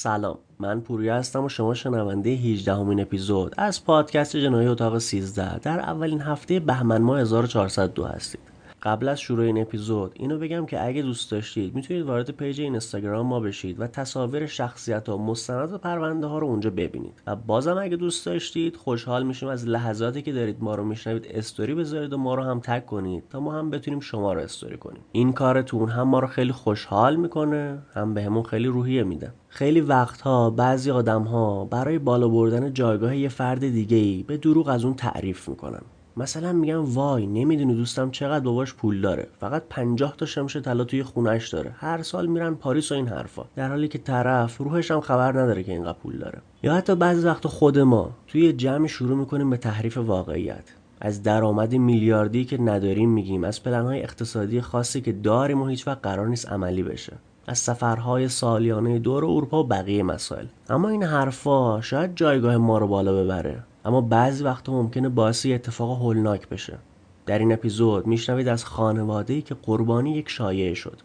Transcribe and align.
سلام. 0.00 0.38
من 0.58 0.80
پوریا 0.80 1.16
هستم 1.16 1.44
و 1.44 1.48
شما 1.48 1.74
شنونده 1.74 2.30
18 2.30 2.74
امین 2.74 3.00
اپیزود 3.00 3.54
از 3.56 3.84
پادکست 3.84 4.36
جنایی 4.36 4.68
اتاق 4.68 4.98
13 4.98 5.58
در 5.58 5.80
اولین 5.80 6.20
هفته 6.20 6.60
بهمن 6.60 7.02
ماه 7.02 7.20
1402 7.20 8.04
هستید. 8.04 8.58
قبل 8.82 9.08
از 9.08 9.20
شروع 9.20 9.44
این 9.44 9.60
اپیزود 9.60 10.12
اینو 10.14 10.38
بگم 10.38 10.66
که 10.66 10.86
اگه 10.86 11.02
دوست 11.02 11.30
داشتید 11.30 11.74
می‌تونید 11.74 12.02
وارد 12.02 12.30
پیج 12.30 12.60
اینستاگرام 12.60 13.26
ما 13.26 13.40
بشید 13.40 13.80
و 13.80 13.86
تصاویر 13.86 14.46
شخصیت 14.46 15.08
و 15.08 15.18
مستندات 15.18 15.78
پرونده 15.78 16.26
ها 16.26 16.38
رو 16.38 16.46
اونجا 16.46 16.70
ببینید. 16.70 17.22
و 17.26 17.36
بازم 17.36 17.78
اگه 17.78 17.96
دوست 17.96 18.26
داشتید 18.26 18.76
خوشحال 18.76 19.26
میشیم 19.26 19.48
از 19.48 19.68
لحظاتی 19.68 20.22
که 20.22 20.32
دارید 20.32 20.56
ما 20.60 20.74
رو 20.74 20.84
میشنوید 20.84 21.26
استوری 21.30 21.74
بذارید 21.74 22.12
و 22.12 22.18
ما 22.18 22.34
رو 22.34 22.42
هم 22.42 22.60
تگ 22.60 22.86
کنید 22.86 23.24
تا 23.30 23.40
ما 23.40 23.52
هم 23.52 23.70
بتونیم 23.70 24.00
شما 24.00 24.32
رو 24.32 24.40
استوری 24.40 24.76
کنیم. 24.76 25.00
این 25.12 25.32
کارتون 25.32 25.88
هم 25.88 26.08
ما 26.08 26.18
رو 26.18 26.26
خیلی 26.26 26.52
خوشحال 26.52 27.16
می‌کنه 27.16 27.78
هم 27.94 28.14
بهمون 28.14 28.42
به 28.42 28.48
خیلی 28.48 28.68
روحیه 28.68 29.02
میده. 29.02 29.32
خیلی 29.48 29.80
وقتها 29.80 30.50
بعضی 30.50 30.90
آدم 30.90 31.22
ها 31.22 31.64
برای 31.64 31.98
بالا 31.98 32.28
بردن 32.28 32.72
جایگاه 32.72 33.16
یه 33.16 33.28
فرد 33.28 33.60
دیگه 33.60 33.96
ای 33.96 34.22
به 34.22 34.36
دروغ 34.36 34.68
از 34.68 34.84
اون 34.84 34.94
تعریف 34.94 35.48
می‌کنن. 35.48 35.80
مثلا 36.16 36.52
میگم 36.52 36.94
وای 36.94 37.26
نمی‌دونی 37.26 37.74
دوستم 37.74 38.10
چقدر 38.10 38.44
باباش 38.44 38.74
پول 38.74 39.00
داره. 39.00 39.26
فقط 39.40 39.62
50 39.70 40.14
تا 40.16 40.26
شمش 40.26 40.56
طلا 40.56 40.84
توی 40.84 41.02
خونش 41.02 41.48
داره. 41.48 41.74
هر 41.76 42.02
سال 42.02 42.26
میرن 42.26 42.54
پاریس 42.54 42.92
و 42.92 42.94
این 42.94 43.08
حرفا. 43.08 43.44
در 43.56 43.68
حالی 43.68 43.88
که 43.88 43.98
طرف 43.98 44.56
روحش 44.56 44.90
هم 44.90 45.00
خبر 45.00 45.40
نداره 45.40 45.62
که 45.62 45.72
اینقدر 45.72 45.98
پول 45.98 46.18
داره. 46.18 46.38
یا 46.62 46.74
حتی 46.74 46.94
بعضی 46.94 47.26
وقت 47.26 47.46
خود 47.46 47.78
ما 47.78 48.10
توی 48.26 48.52
جمع 48.52 48.86
شروع 48.86 49.16
می‌کنیم 49.16 49.50
به 49.50 49.56
تحریف 49.56 49.96
واقعیت. 49.96 50.64
از 51.00 51.22
درآمد 51.22 51.74
میلیاردی 51.74 52.44
که 52.44 52.60
نداریم 52.60 53.10
میگیم. 53.10 53.44
از 53.44 53.62
پلنهای 53.62 54.02
اقتصادی 54.02 54.60
خاصی 54.60 55.00
که 55.00 55.12
داریم 55.12 55.62
و 55.62 55.66
هیچ 55.66 55.86
وقت 55.86 55.98
قرار 56.02 56.28
نیست 56.28 56.48
عملی 56.52 56.82
بشه. 56.82 57.12
از 57.48 57.58
سفرهای 57.58 58.28
سالیانه 58.28 58.98
دور 58.98 59.24
اروپا 59.24 59.62
و 59.62 59.66
بقیه 59.66 60.02
مسائل. 60.02 60.46
اما 60.68 60.88
این 60.88 61.02
حرفا 61.02 61.80
شاید 61.80 62.14
جایگاه 62.14 62.56
ما 62.56 62.78
رو 62.78 62.86
بالا 62.86 63.24
ببره. 63.24 63.62
اما 63.84 64.00
بعضی 64.00 64.44
وقتا 64.44 64.72
ممکنه 64.72 65.08
باعث 65.08 65.46
اتفاق 65.46 65.98
هولناک 65.98 66.48
بشه. 66.48 66.78
در 67.26 67.38
این 67.38 67.52
اپیزود 67.52 68.06
میشنوید 68.06 68.48
از 68.48 68.64
خانواده 68.64 69.42
که 69.42 69.56
قربانی 69.62 70.10
یک 70.10 70.28
شایعه 70.28 70.74
شد. 70.74 70.98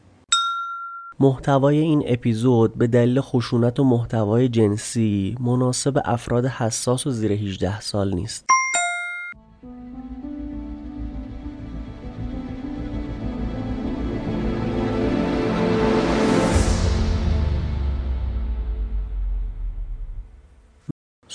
محتوای 1.20 1.78
این 1.78 2.04
اپیزود 2.06 2.78
به 2.78 2.88
دلیل 2.88 3.22
خشونت 3.22 3.80
و 3.80 3.84
محتوای 3.84 4.50
جنسی 4.50 5.38
مناسب 5.40 6.02
افراد 6.06 6.46
حساس 6.46 7.08
و 7.08 7.12
زیر 7.12 7.32
18 7.32 7.82
سال 7.82 8.14
نیست. 8.14 8.46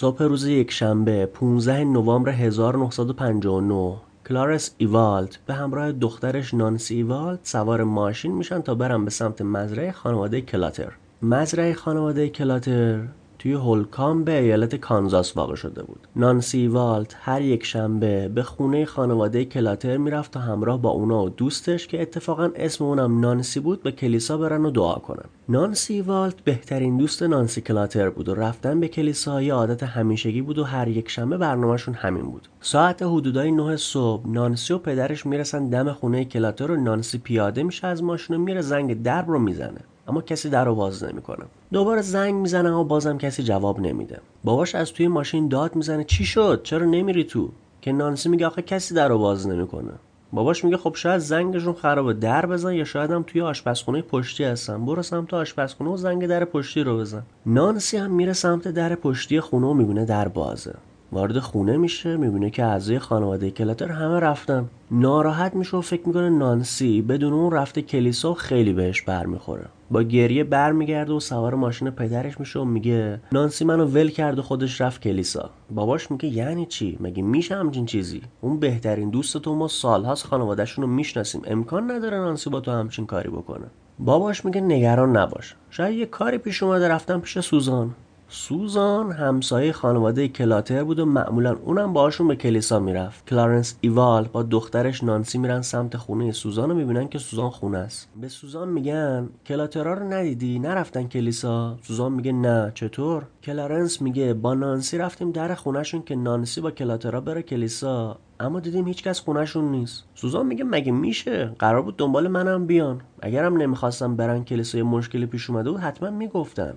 صبح 0.01 0.23
روز 0.23 0.47
یکشنبه 0.47 1.27
15 1.27 1.85
نوامبر 1.85 2.31
1959 2.31 3.97
کلارنس 4.29 4.75
ایوالت 4.79 5.39
به 5.47 5.55
همراه 5.55 5.93
دخترش 5.93 6.55
نانسی 6.55 6.95
ایوالت 6.95 7.39
سوار 7.43 7.85
ماشین 7.85 8.33
میشن 8.33 8.61
تا 8.61 8.75
برن 8.75 9.05
به 9.05 9.11
سمت 9.11 9.43
مزرعه 9.43 9.93
خانواده 9.93 10.41
کلاتر. 10.41 10.93
مزرعه 11.23 11.75
خانواده 11.75 12.29
کلاتر 12.29 13.01
توی 13.39 13.53
هولکام 13.53 14.25
به 14.25 14.41
ایالت 14.41 14.77
کانزاس 14.77 15.37
واقع 15.37 15.55
شده 15.55 15.83
بود. 15.83 16.09
نانسی 16.17 16.69
والت 16.69 17.17
هر 17.21 17.43
یک 17.43 17.65
شنبه 17.65 18.29
به 18.29 18.43
خونه 18.43 18.85
خانواده 18.85 19.45
کلاتر 19.45 19.97
می‌رفت 19.97 20.33
تا 20.33 20.41
همراه 20.41 20.83
با 20.83 20.91
اونا 20.91 21.25
و 21.25 21.29
دوستش 21.29 21.87
که 21.87 22.03
اتفاقا 22.03 22.51
اسم 22.57 22.85
اونم 22.85 23.21
نانسی 23.21 23.61
بود 23.61 23.83
به 23.83 23.93
کلیسا 23.93 24.39
برن 24.39 24.65
و 24.65 24.71
دعا 24.71 24.95
کنن. 24.95 25.25
نانسی 25.49 26.01
والت 26.01 26.41
بهترین 26.41 26.97
دوست 26.97 27.23
نانسی 27.23 27.61
کلاتر 27.61 28.11
بود 28.11 28.29
و 28.29 28.35
رفتن 28.35 28.81
به 28.81 28.89
کلیسا 28.89 29.43
یه 29.43 29.55
عادت 29.55 29.83
همیشگی 29.83 30.43
بود 30.43 30.59
و 30.59 30.65
هر 30.65 30.89
یک 30.89 31.11
شنبه 31.11 31.37
برنامهشون 31.37 31.95
همین 31.95 32.23
بود. 32.23 32.49
ساعت 32.61 33.03
حدودای 33.03 33.51
9 33.51 33.77
صبح 33.77 34.29
نانسی 34.29 34.75
و 34.75 34.79
پدرش 34.79 35.27
می‌رسن 35.27 35.69
دم 35.69 35.93
خونه 35.93 36.25
کلاتر 36.25 36.71
و 36.71 36.77
نانسی 36.77 37.19
پیاده 37.19 37.63
میشه 37.63 37.87
از 37.87 38.03
ماشین 38.03 38.37
و 38.37 38.39
میره 38.39 38.61
زنگ 38.61 39.03
درب 39.03 39.31
رو 39.31 39.39
می‌زنه. 39.39 39.81
اما 40.09 40.23
کسی 40.23 40.51
در 40.51 40.65
رو 40.65 40.75
باز 40.75 41.05
نمی‌کنه. 41.05 41.45
دوباره 41.73 42.03
زنگ 42.03 42.35
می‌زنه 42.35 42.69
اما 42.69 42.85
بازم 42.85 43.19
کسی 43.19 43.43
جواب 43.43 43.81
نمیده. 43.81 44.21
باباش 44.45 44.75
از 44.75 44.93
توی 44.93 45.09
ماشین 45.09 45.49
داد 45.49 45.77
می‌زنه. 45.77 46.05
چی 46.05 46.25
شد؟ 46.25 46.61
چرا 46.63 46.87
نمیری 46.87 47.25
تو؟ 47.25 47.51
که 47.81 47.93
نانسی 47.93 48.29
میگه 48.29 48.47
آخه 48.47 48.63
کسی 48.63 48.95
در 48.95 49.09
رو 49.09 49.19
باز 49.19 49.49
نمی‌کنه. 49.49 49.93
باباش 50.33 50.65
میگه 50.65 50.77
خب 50.77 50.95
شاید 50.95 51.19
زنگشون 51.19 51.73
خرابه 51.73 52.13
در 52.13 52.47
بزن 52.47 52.73
یا 52.73 52.85
شاید 52.85 53.11
هم 53.11 53.23
توی 53.23 53.41
آشپزخونه 53.41 54.03
پشتی 54.03 54.45
هستن. 54.45 54.85
برو 54.85 55.03
سمت 55.03 55.35
آشپزخونه 55.35 55.91
و 55.91 55.97
زنگ 55.97 56.27
در 56.27 56.45
پشتی 56.45 56.83
رو 56.83 56.99
بزن. 56.99 57.23
نانسی 57.47 57.97
هم 57.97 58.11
میره 58.11 58.33
سمت 58.33 58.69
در 58.69 58.95
پشتی 58.95 59.41
خونه 59.41 59.67
و 59.67 59.75
می‌بینه 59.75 60.05
در 60.05 60.29
بازه. 60.29 60.75
وارد 61.13 61.39
خونه 61.39 61.77
میشه 61.77 62.17
می‌بینه 62.17 62.51
که 62.51 62.65
اعضای 62.65 62.99
خانواده 62.99 63.51
کلاتر 63.51 63.89
همه 63.89 64.21
رفتن. 64.21 64.65
ناراحت 64.91 65.55
میشه 65.55 65.77
و 65.77 65.81
فکر 65.81 66.09
می‌کنه 66.09 66.29
نانسی 66.29 67.03
بدون 67.03 67.33
اون 67.33 67.53
رفته 67.53 67.83
کلیسا 67.83 68.35
خیلی 68.35 68.73
بهش 68.73 69.03
برمیخوره. 69.03 69.65
با 69.91 70.03
گریه 70.03 70.45
برمیگرده 70.45 71.13
و 71.13 71.21
سوار 71.21 71.55
ماشین 71.55 71.91
پدرش 71.91 72.41
میشه 72.41 72.59
و 72.59 72.65
میگه 72.65 73.21
نانسی 73.33 73.65
منو 73.65 73.85
ول 73.85 74.09
کرد 74.09 74.39
و 74.39 74.43
خودش 74.43 74.81
رفت 74.81 75.03
کلیسا. 75.03 75.51
باباش 75.71 76.11
میگه 76.11 76.29
یعنی 76.29 76.67
چی؟ 76.67 76.99
مگه 77.01 77.23
میشه 77.23 77.57
همچین 77.57 77.87
چیزی؟ 77.87 78.23
اون 78.41 78.59
بهترین 78.61 79.11
دوست 79.11 79.39
توئه 79.39 79.55
ما 79.55 79.69
سالهاست 79.69 80.27
خانوادهشون 80.27 80.85
رو 80.85 80.91
می‌شناسیم. 80.91 81.43
امکان 81.45 81.91
نداره 81.91 82.17
نانسی 82.17 82.51
با 82.51 82.61
تو 82.61 82.71
همچین 82.71 83.07
کاری 83.07 83.29
بکنه. 83.29 83.67
باباش 83.99 84.45
میگه 84.45 84.61
نگران 84.61 85.17
نباش. 85.17 85.55
شاید 85.71 85.99
یه 85.99 86.07
کاری 86.07 86.39
پیش 86.39 86.63
اومده 86.63 86.89
رفتن 86.89 87.21
پیش 87.21 87.39
سوزان. 87.39 87.95
سوزان 88.31 89.13
همسایه 89.13 89.73
خانواده 89.73 90.29
کلاتر 90.29 90.85
بود 90.85 90.99
و 90.99 91.05
معمولا 91.05 91.57
اونم 91.65 91.93
باشون 91.93 92.29
به 92.29 92.37
کلیسا 92.37 92.79
می‌رفت. 92.79 93.27
کلارنس 93.27 93.77
ایوال 93.81 94.29
با 94.33 94.43
دخترش 94.43 95.05
نانسی 95.05 95.39
میرن 95.39 95.63
سمت 95.63 95.97
خونه 95.97 96.33
سوزان 96.33 96.71
و 96.71 96.75
می‌بینن 96.75 97.09
که 97.09 97.19
سوزان 97.19 97.51
خونه 97.51 97.79
است. 97.79 98.09
به 98.21 98.29
سوزان 98.29 98.69
میگن 98.69 99.29
کلاترا 99.47 99.95
رو 99.95 100.13
ندیدی؟ 100.13 100.59
نرفتن 100.59 101.09
کلیسا؟ 101.09 101.79
سوزان 101.83 102.13
میگه 102.13 102.33
نه. 102.33 102.73
چطور؟ 102.75 103.23
کلارنس 103.43 104.03
میگه 104.03 104.35
با 104.35 104.55
نانسی 104.55 104.99
رفتیم 104.99 105.33
در 105.33 105.55
خونهشون 105.55 106.03
که 106.03 106.17
نانسی 106.17 106.61
با 106.61 106.71
کلاترا 106.71 107.21
بره 107.21 107.43
کلیسا 107.43 108.19
اما 108.41 108.61
دیدیم 108.61 108.87
هیچکس 108.87 109.21
خونهشون 109.21 109.65
نیست. 109.65 110.05
سوزان 110.15 110.47
میگه 110.47 110.65
مگه 110.65 110.93
میشه؟ 110.93 111.55
قرار 111.59 111.83
بود 111.83 111.97
دنبال 111.97 112.29
منم 112.29 112.67
بیان. 112.67 113.01
اگرم 113.23 113.57
نمی‌خواستن 113.57 114.17
برن 114.17 114.45
کلیسا 114.45 114.79
مشکلی 114.79 115.27
پیش 115.27 115.51
اومده 115.51 115.71
بود 115.71 115.81
حتما 115.81 116.11
می‌گفتن. 116.11 116.75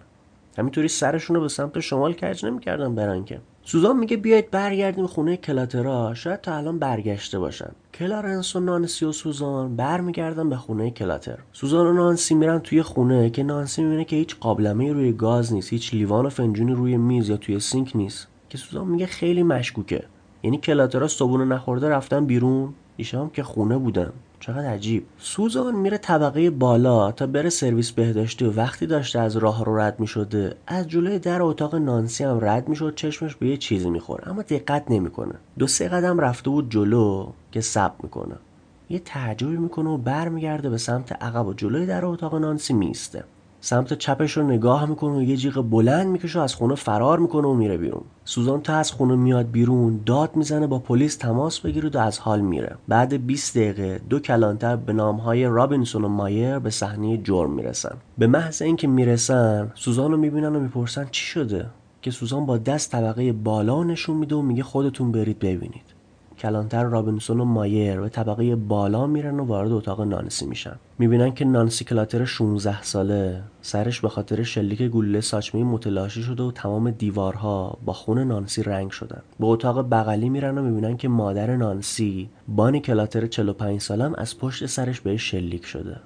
همینطوری 0.58 0.88
سرشون 0.88 1.36
رو 1.36 1.42
به 1.42 1.48
سمت 1.48 1.80
شمال 1.80 2.14
کج 2.14 2.46
نمی‌کردن 2.46 2.96
برن 2.96 3.26
که. 3.26 3.42
سوزان 3.64 3.98
میگه 3.98 4.18
بیاید 4.18 4.52
برگردیم 4.52 5.08
خونه 5.08 5.38
کلاترا 5.38 6.14
شاید 6.14 6.42
تا 6.42 6.56
الان 6.56 6.80
برگشته 6.80 7.40
باشن. 7.40 7.72
کلارنس 7.94 8.56
و 8.56 8.60
نانسی 8.60 9.06
و 9.06 9.12
سوزان 9.12 9.76
برمیگردن 9.76 10.50
به 10.50 10.58
خونه 10.58 10.92
کلاتر. 10.92 11.38
سوزان 11.54 11.88
و 11.88 11.94
نانسی 11.94 12.36
میرن 12.36 12.60
توی 12.60 12.82
خونه 12.82 13.30
که 13.30 13.44
نانسی 13.44 13.84
می‌بینه 13.84 14.06
که 14.06 14.16
هیچ 14.16 14.36
قابلمه 14.40 14.94
روی 14.94 15.14
گاز 15.14 15.54
نیست 15.54 15.74
هیچ 15.74 15.94
لیوان 15.94 16.26
و 16.26 16.30
فنجونی 16.30 16.74
روی 16.74 16.98
میز 16.98 17.30
یا 17.30 17.38
توی 17.38 17.60
سینک 17.60 17.96
نیست. 17.96 18.28
که 18.50 18.58
سوزان 18.58 18.88
میگه 18.88 19.06
خیلی 19.06 19.44
مشکوکه. 19.44 20.04
یعنی 20.44 20.58
کلاترا 20.58 21.08
صبونه 21.08 21.46
نخورده 21.46 21.90
رفتن 21.90 22.26
بیرون. 22.26 22.74
ایشام 22.98 23.30
که 23.30 23.44
خونه 23.44 23.78
بودن. 23.78 24.12
چقدر 24.42 24.70
عجیب. 24.70 25.06
سوزان 25.18 25.76
میره 25.76 25.98
طبقه 25.98 26.50
بالا 26.50 27.12
تا 27.12 27.28
بره 27.28 27.50
سرویس 27.50 27.92
بهداشتی 27.92 28.46
و 28.46 28.52
وقتی 28.52 28.86
داشته 28.86 29.20
از 29.20 29.38
راه 29.38 29.66
رو 29.66 29.80
رد 29.80 30.00
می‌شده 30.00 30.56
از 30.68 30.88
جلوی 30.88 31.20
در 31.20 31.42
اتاق 31.42 31.76
نانسی 31.76 32.24
هم 32.24 32.40
رد 32.42 32.70
می‌شد 32.70 32.96
چشمش 32.96 33.36
به 33.36 33.48
یه 33.48 33.58
چیزی 33.58 33.90
می‌خوره. 33.90 34.28
اما 34.28 34.42
دقت 34.42 34.92
نمی‌کنه. 34.92 35.34
دو 35.60 35.68
سه 35.68 35.88
قدم 35.88 36.20
رفته 36.20 36.50
بود 36.50 36.72
جلو 36.72 37.32
که 37.52 37.62
سب 37.62 37.92
می‌کنه. 38.04 38.36
یه 38.90 39.00
تعجبی 39.00 39.58
می‌کنه 39.58 39.90
و 39.90 39.98
برمیگرده 39.98 40.70
به 40.70 40.78
سمت 40.78 41.24
عقب 41.24 41.48
و 41.48 41.54
جلوی 41.54 41.86
در 41.86 42.06
اتاق 42.06 42.36
نانسی 42.36 42.74
میسته 42.74 43.24
سمت 43.64 43.94
چپش 43.94 44.38
رو 44.38 44.44
نگاه 44.44 44.86
می‌کنه 44.86 45.18
و 45.18 45.22
یه 45.22 45.38
جیغ 45.38 45.62
بلند 45.70 46.08
می‌کشه 46.08 46.40
و 46.40 46.42
از 46.42 46.56
خونه 46.56 46.76
فرار 46.76 47.20
می‌کنه 47.20 47.48
و 47.48 47.54
میره 47.54 47.78
بیرون. 47.78 48.02
سوزان 48.26 48.62
تا 48.62 48.76
از 48.76 48.92
خونه 48.92 49.16
میاد 49.16 49.52
بیرون 49.52 50.00
داد 50.06 50.36
می‌زنه 50.36 50.68
با 50.68 50.80
پلیس 50.80 51.16
تماس 51.16 51.60
بگیره 51.60 51.90
و 51.90 51.98
از 51.98 52.20
حال 52.20 52.42
میره. 52.42 52.76
بعد 52.88 53.26
20 53.26 53.58
دقیقه 53.58 54.02
دو 54.10 54.20
کلانتر 54.20 54.76
به 54.76 54.94
نامهای 54.94 55.46
رابینسون 55.46 56.06
و 56.06 56.08
مایر 56.08 56.60
به 56.60 56.70
صحنه 56.70 57.18
جرم 57.18 57.52
می‌رسن. 57.52 57.96
به 58.18 58.28
محض 58.28 58.62
اینکه 58.62 58.88
می‌رسن 58.88 59.72
سوزان 59.76 60.12
رو 60.12 60.18
می‌بینن 60.18 60.56
و 60.56 60.60
می‌پرسن 60.60 61.08
چی 61.12 61.26
شده؟ 61.26 61.66
که 62.02 62.12
سوزان 62.12 62.46
با 62.46 62.58
دست 62.58 62.92
طبقه 62.92 63.34
بالا 63.34 63.84
نشون 63.84 64.18
میده 64.18 64.36
و 64.36 64.42
میگه 64.42 64.64
خودتون 64.64 65.12
برید 65.12 65.40
ببینید. 65.40 65.91
کلانتر 66.42 66.84
رابینسون 66.84 67.40
و 67.40 67.46
مایر 67.46 68.00
به 68.00 68.10
طبقه 68.10 68.56
بالا 68.56 69.08
میرن 69.08 69.40
و 69.40 69.46
وارد 69.46 69.72
اتاق 69.72 70.02
نانسی 70.02 70.46
میشن. 70.46 70.76
می‌بینن 71.00 71.34
که 71.34 71.46
نانسی 71.46 71.86
کلاتر 71.86 72.26
16 72.26 72.84
ساله 72.84 73.42
سرش 73.62 74.02
به 74.02 74.10
خاطر 74.10 74.44
شلیک 74.44 74.82
گلوله 74.82 75.22
ساچمه 75.22 75.64
متلاشی 75.64 76.24
شده 76.24 76.44
و 76.44 76.52
تمام 76.52 76.92
دیوارها 76.92 77.78
با 77.86 77.94
خون 77.94 78.20
نانسی 78.20 78.64
رنگ 78.64 78.92
شدن. 78.92 79.22
به 79.40 79.46
اتاق 79.46 79.90
بغلی 79.90 80.30
میرن 80.30 80.58
و 80.58 80.62
می‌بینن 80.62 80.98
که 80.98 81.08
مادر 81.08 81.56
نانسی 81.56 82.30
بانی 82.48 82.80
کلاتر 82.80 83.28
45 83.28 83.82
سالم 83.82 84.14
از 84.18 84.38
پشت 84.38 84.66
سرش 84.66 85.02
به 85.02 85.18
شلیک 85.18 85.66
شده. 85.66 85.98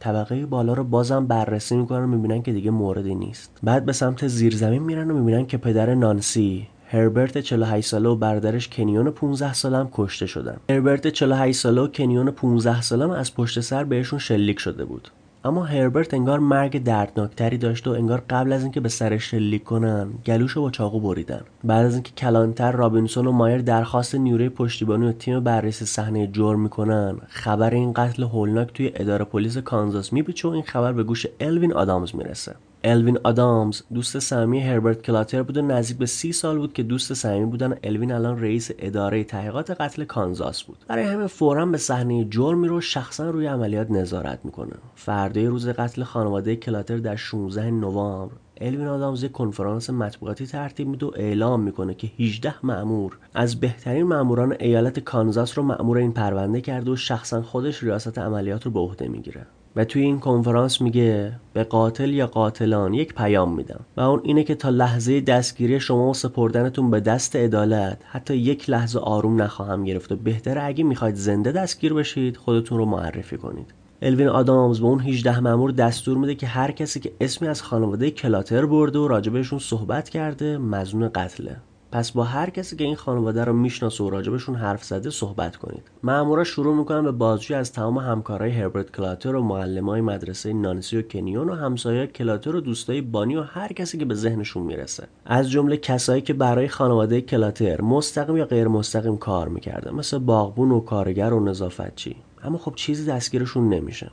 طبقه 0.00 0.46
بالا 0.46 0.72
رو 0.72 0.84
بازم 0.84 1.26
بررسی 1.26 1.76
می‌کنن 1.76 2.04
و 2.04 2.06
می‌بینن 2.06 2.42
که 2.42 2.52
دیگه 2.52 2.70
موردی 2.70 3.14
نیست. 3.14 3.58
بعد 3.62 3.84
به 3.84 3.92
سمت 3.92 4.26
زیرزمین 4.26 4.82
میرن 4.82 5.10
و 5.10 5.14
می‌بینن 5.18 5.46
که 5.46 5.56
پدر 5.56 5.94
نانسی 5.94 6.66
هربرت 6.90 7.38
48 7.38 7.88
ساله 7.88 8.08
و 8.08 8.16
برادرش 8.16 8.68
کنیون 8.68 9.10
15 9.10 9.52
ساله 9.52 9.76
هم 9.76 9.88
کشته 9.92 10.26
شدن. 10.26 10.56
هربرت 10.70 11.06
48 11.06 11.58
ساله 11.58 11.80
و 11.80 11.86
کنیون 11.86 12.30
15 12.30 12.80
ساله 12.80 13.18
از 13.18 13.34
پشت 13.34 13.60
سر 13.60 13.84
بهشون 13.84 14.18
شلیک 14.18 14.60
شده 14.60 14.84
بود. 14.84 15.08
اما 15.44 15.64
هربرت 15.64 16.14
انگار 16.14 16.38
مرگ 16.38 16.82
دردناکتری 16.82 17.58
داشت 17.58 17.86
و 17.86 17.90
انگار 17.90 18.22
قبل 18.30 18.52
از 18.52 18.62
اینکه 18.62 18.80
به 18.80 18.88
سرش 18.88 19.30
شلیک 19.30 19.64
کنن 19.64 20.08
گلوشو 20.26 20.60
با 20.60 20.70
چاقو 20.70 21.00
بریدن 21.00 21.40
بعد 21.64 21.86
از 21.86 21.94
اینکه 21.94 22.12
کلانتر 22.12 22.72
رابینسون 22.72 23.26
و 23.26 23.32
مایر 23.32 23.62
درخواست 23.62 24.14
نیروی 24.14 24.48
پشتیبانی 24.48 25.06
و 25.06 25.12
تیم 25.12 25.40
بررسی 25.40 25.84
صحنه 25.84 26.26
جرم 26.26 26.60
می‌کنن 26.60 27.16
خبر 27.28 27.70
این 27.70 27.92
قتل 27.92 28.22
هولناک 28.22 28.72
توی 28.72 28.92
اداره 28.94 29.24
پلیس 29.24 29.58
کانزاس 29.58 30.12
میپیچه 30.12 30.48
و 30.48 30.50
این 30.50 30.62
خبر 30.62 30.92
به 30.92 31.02
گوش 31.02 31.26
الوین 31.40 31.72
آدامز 31.72 32.14
می‌رسه 32.14 32.54
الوین 32.84 33.18
آدامز 33.24 33.82
دوست 33.94 34.18
صمیمی 34.18 34.60
هربرت 34.60 35.02
کلاتر 35.02 35.42
بود 35.42 35.56
و 35.56 35.62
نزدیک 35.62 35.98
به 35.98 36.06
سی 36.06 36.32
سال 36.32 36.58
بود 36.58 36.72
که 36.72 36.82
دوست 36.82 37.14
صمیمی 37.14 37.46
بودن. 37.46 37.76
الوین 37.82 38.12
الان 38.12 38.40
رئیس 38.40 38.70
اداره 38.78 39.24
تحقیقات 39.24 39.70
قتل 39.70 40.04
کانزاس 40.04 40.62
بود. 40.62 40.84
برای 40.88 41.04
همه 41.04 41.26
فورا 41.26 41.66
به 41.66 41.78
صحنه 41.78 42.24
جرم 42.24 42.64
رو 42.64 42.80
شخصا 42.80 43.30
روی 43.30 43.46
عملیات 43.46 43.90
نظارت 43.90 44.38
می‌کنه. 44.44 44.72
فردای 44.94 45.46
روز 45.46 45.68
قتل 45.68 46.02
خانواده 46.02 46.56
کلاتر 46.56 46.96
در 46.96 47.16
16 47.16 47.70
نوامبر. 47.70 48.34
الوین 48.60 48.86
آدامز 48.88 49.22
یک 49.22 49.32
کنفرانس 49.32 49.90
مطبوعاتی 49.90 50.46
ترتیب 50.46 50.88
میده 50.88 51.06
و 51.06 51.10
اعلام 51.16 51.60
می‌کنه 51.60 51.94
که 51.94 52.10
18 52.18 52.54
مأمور. 52.62 53.18
از 53.34 53.60
بهترین 53.60 54.06
مأموران 54.06 54.56
ایالت 54.60 54.98
کانزاس 54.98 55.58
رو 55.58 55.64
مأمور 55.64 55.98
این 55.98 56.12
پرونده 56.12 56.60
کرده 56.60 56.90
و 56.90 56.96
شخصا 56.96 57.42
خودش 57.42 57.82
ریاست 57.82 58.18
عملیات 58.18 58.64
رو 58.64 58.70
به 58.70 58.80
عهده 58.80 59.08
می‌گیره. 59.08 59.46
و 59.78 59.84
توی 59.84 60.02
این 60.02 60.20
کنفرانس 60.20 60.80
میگه 60.80 61.32
به 61.52 61.64
قاتل 61.64 62.10
یا 62.10 62.26
قاتلان 62.26 62.94
یک 62.94 63.14
پیام 63.14 63.56
میدم 63.56 63.80
و 63.96 64.00
اون 64.00 64.20
اینه 64.24 64.44
که 64.44 64.54
تا 64.54 64.68
لحظه 64.68 65.20
دستگیری 65.20 65.80
شما 65.80 66.10
و 66.10 66.14
سپردنتون 66.14 66.90
به 66.90 67.00
دست 67.00 67.36
عدالت 67.36 67.98
حتی 68.10 68.36
یک 68.36 68.70
لحظه 68.70 68.98
آروم 68.98 69.42
نخواهم 69.42 69.84
گرفت 69.84 70.12
و 70.12 70.16
بهتره 70.16 70.64
اگه 70.64 70.84
می‌خواید 70.84 71.14
زنده 71.14 71.52
دستگیر 71.52 71.94
بشید 71.94 72.36
خودتون 72.36 72.78
رو 72.78 72.84
معرفی 72.84 73.36
کنید. 73.36 73.74
الوین 74.02 74.28
آدامز 74.28 74.80
به 74.80 74.86
اون 74.86 75.00
18 75.00 75.40
مامور 75.40 75.70
دستور 75.70 76.18
میده 76.18 76.34
که 76.34 76.46
هر 76.46 76.70
کسی 76.70 77.00
که 77.00 77.12
اسمی 77.20 77.48
از 77.48 77.62
خانواده 77.62 78.10
کلاتر 78.10 78.66
برده 78.66 78.98
و 78.98 79.08
راجبشون 79.08 79.58
صحبت 79.58 80.08
کرده 80.08 80.58
مزنون 80.58 81.08
قتله. 81.08 81.56
پس 81.92 82.12
با 82.12 82.24
هر 82.24 82.50
کسی 82.50 82.76
که 82.76 82.84
این 82.84 82.96
خانواده 82.96 83.44
رو 83.44 83.52
می‌شناسه 83.52 84.04
و 84.04 84.10
راجبشون 84.10 84.54
حرف 84.54 84.84
زده 84.84 85.10
صحبت 85.10 85.56
کنید. 85.56 85.82
مامورا 86.02 86.44
شروع 86.44 86.76
می‌کنن 86.76 87.02
به 87.02 87.12
بازجویی 87.12 87.60
از 87.60 87.72
تمام 87.72 87.98
همکارای 87.98 88.50
هربرت 88.50 88.92
کلاتر 88.92 89.34
و 89.34 89.42
معلمای 89.42 90.00
مدرسه 90.00 90.52
نانسی 90.52 90.96
و 90.96 91.02
کنیون 91.02 91.48
و 91.48 91.54
همسایه 91.54 92.06
کلاتر 92.06 92.56
و 92.56 92.60
دوستای 92.60 93.00
بانی 93.00 93.36
و 93.36 93.42
هر 93.42 93.72
کسی 93.72 93.98
که 93.98 94.04
به 94.04 94.14
ذهنشون 94.14 94.62
می‌رسه. 94.62 95.06
از 95.26 95.50
جمله 95.50 95.76
کسایی 95.76 96.22
که 96.22 96.34
برای 96.34 96.68
خانواده 96.68 97.20
کلاتر 97.20 97.80
مستقیم 97.80 98.36
یا 98.36 98.44
غیر 98.44 98.68
مستقیم 98.68 99.16
کار 99.16 99.48
می‌کردن 99.48 99.94
مثل 99.94 100.18
باغبون 100.18 100.70
و 100.70 100.80
کارگر 100.80 101.32
و 101.32 101.44
نظافتچی. 101.44 102.16
اما 102.44 102.58
خب 102.58 102.72
چیزی 102.74 103.06
دستگیرشون 103.06 103.68
نمیشه. 103.68 104.10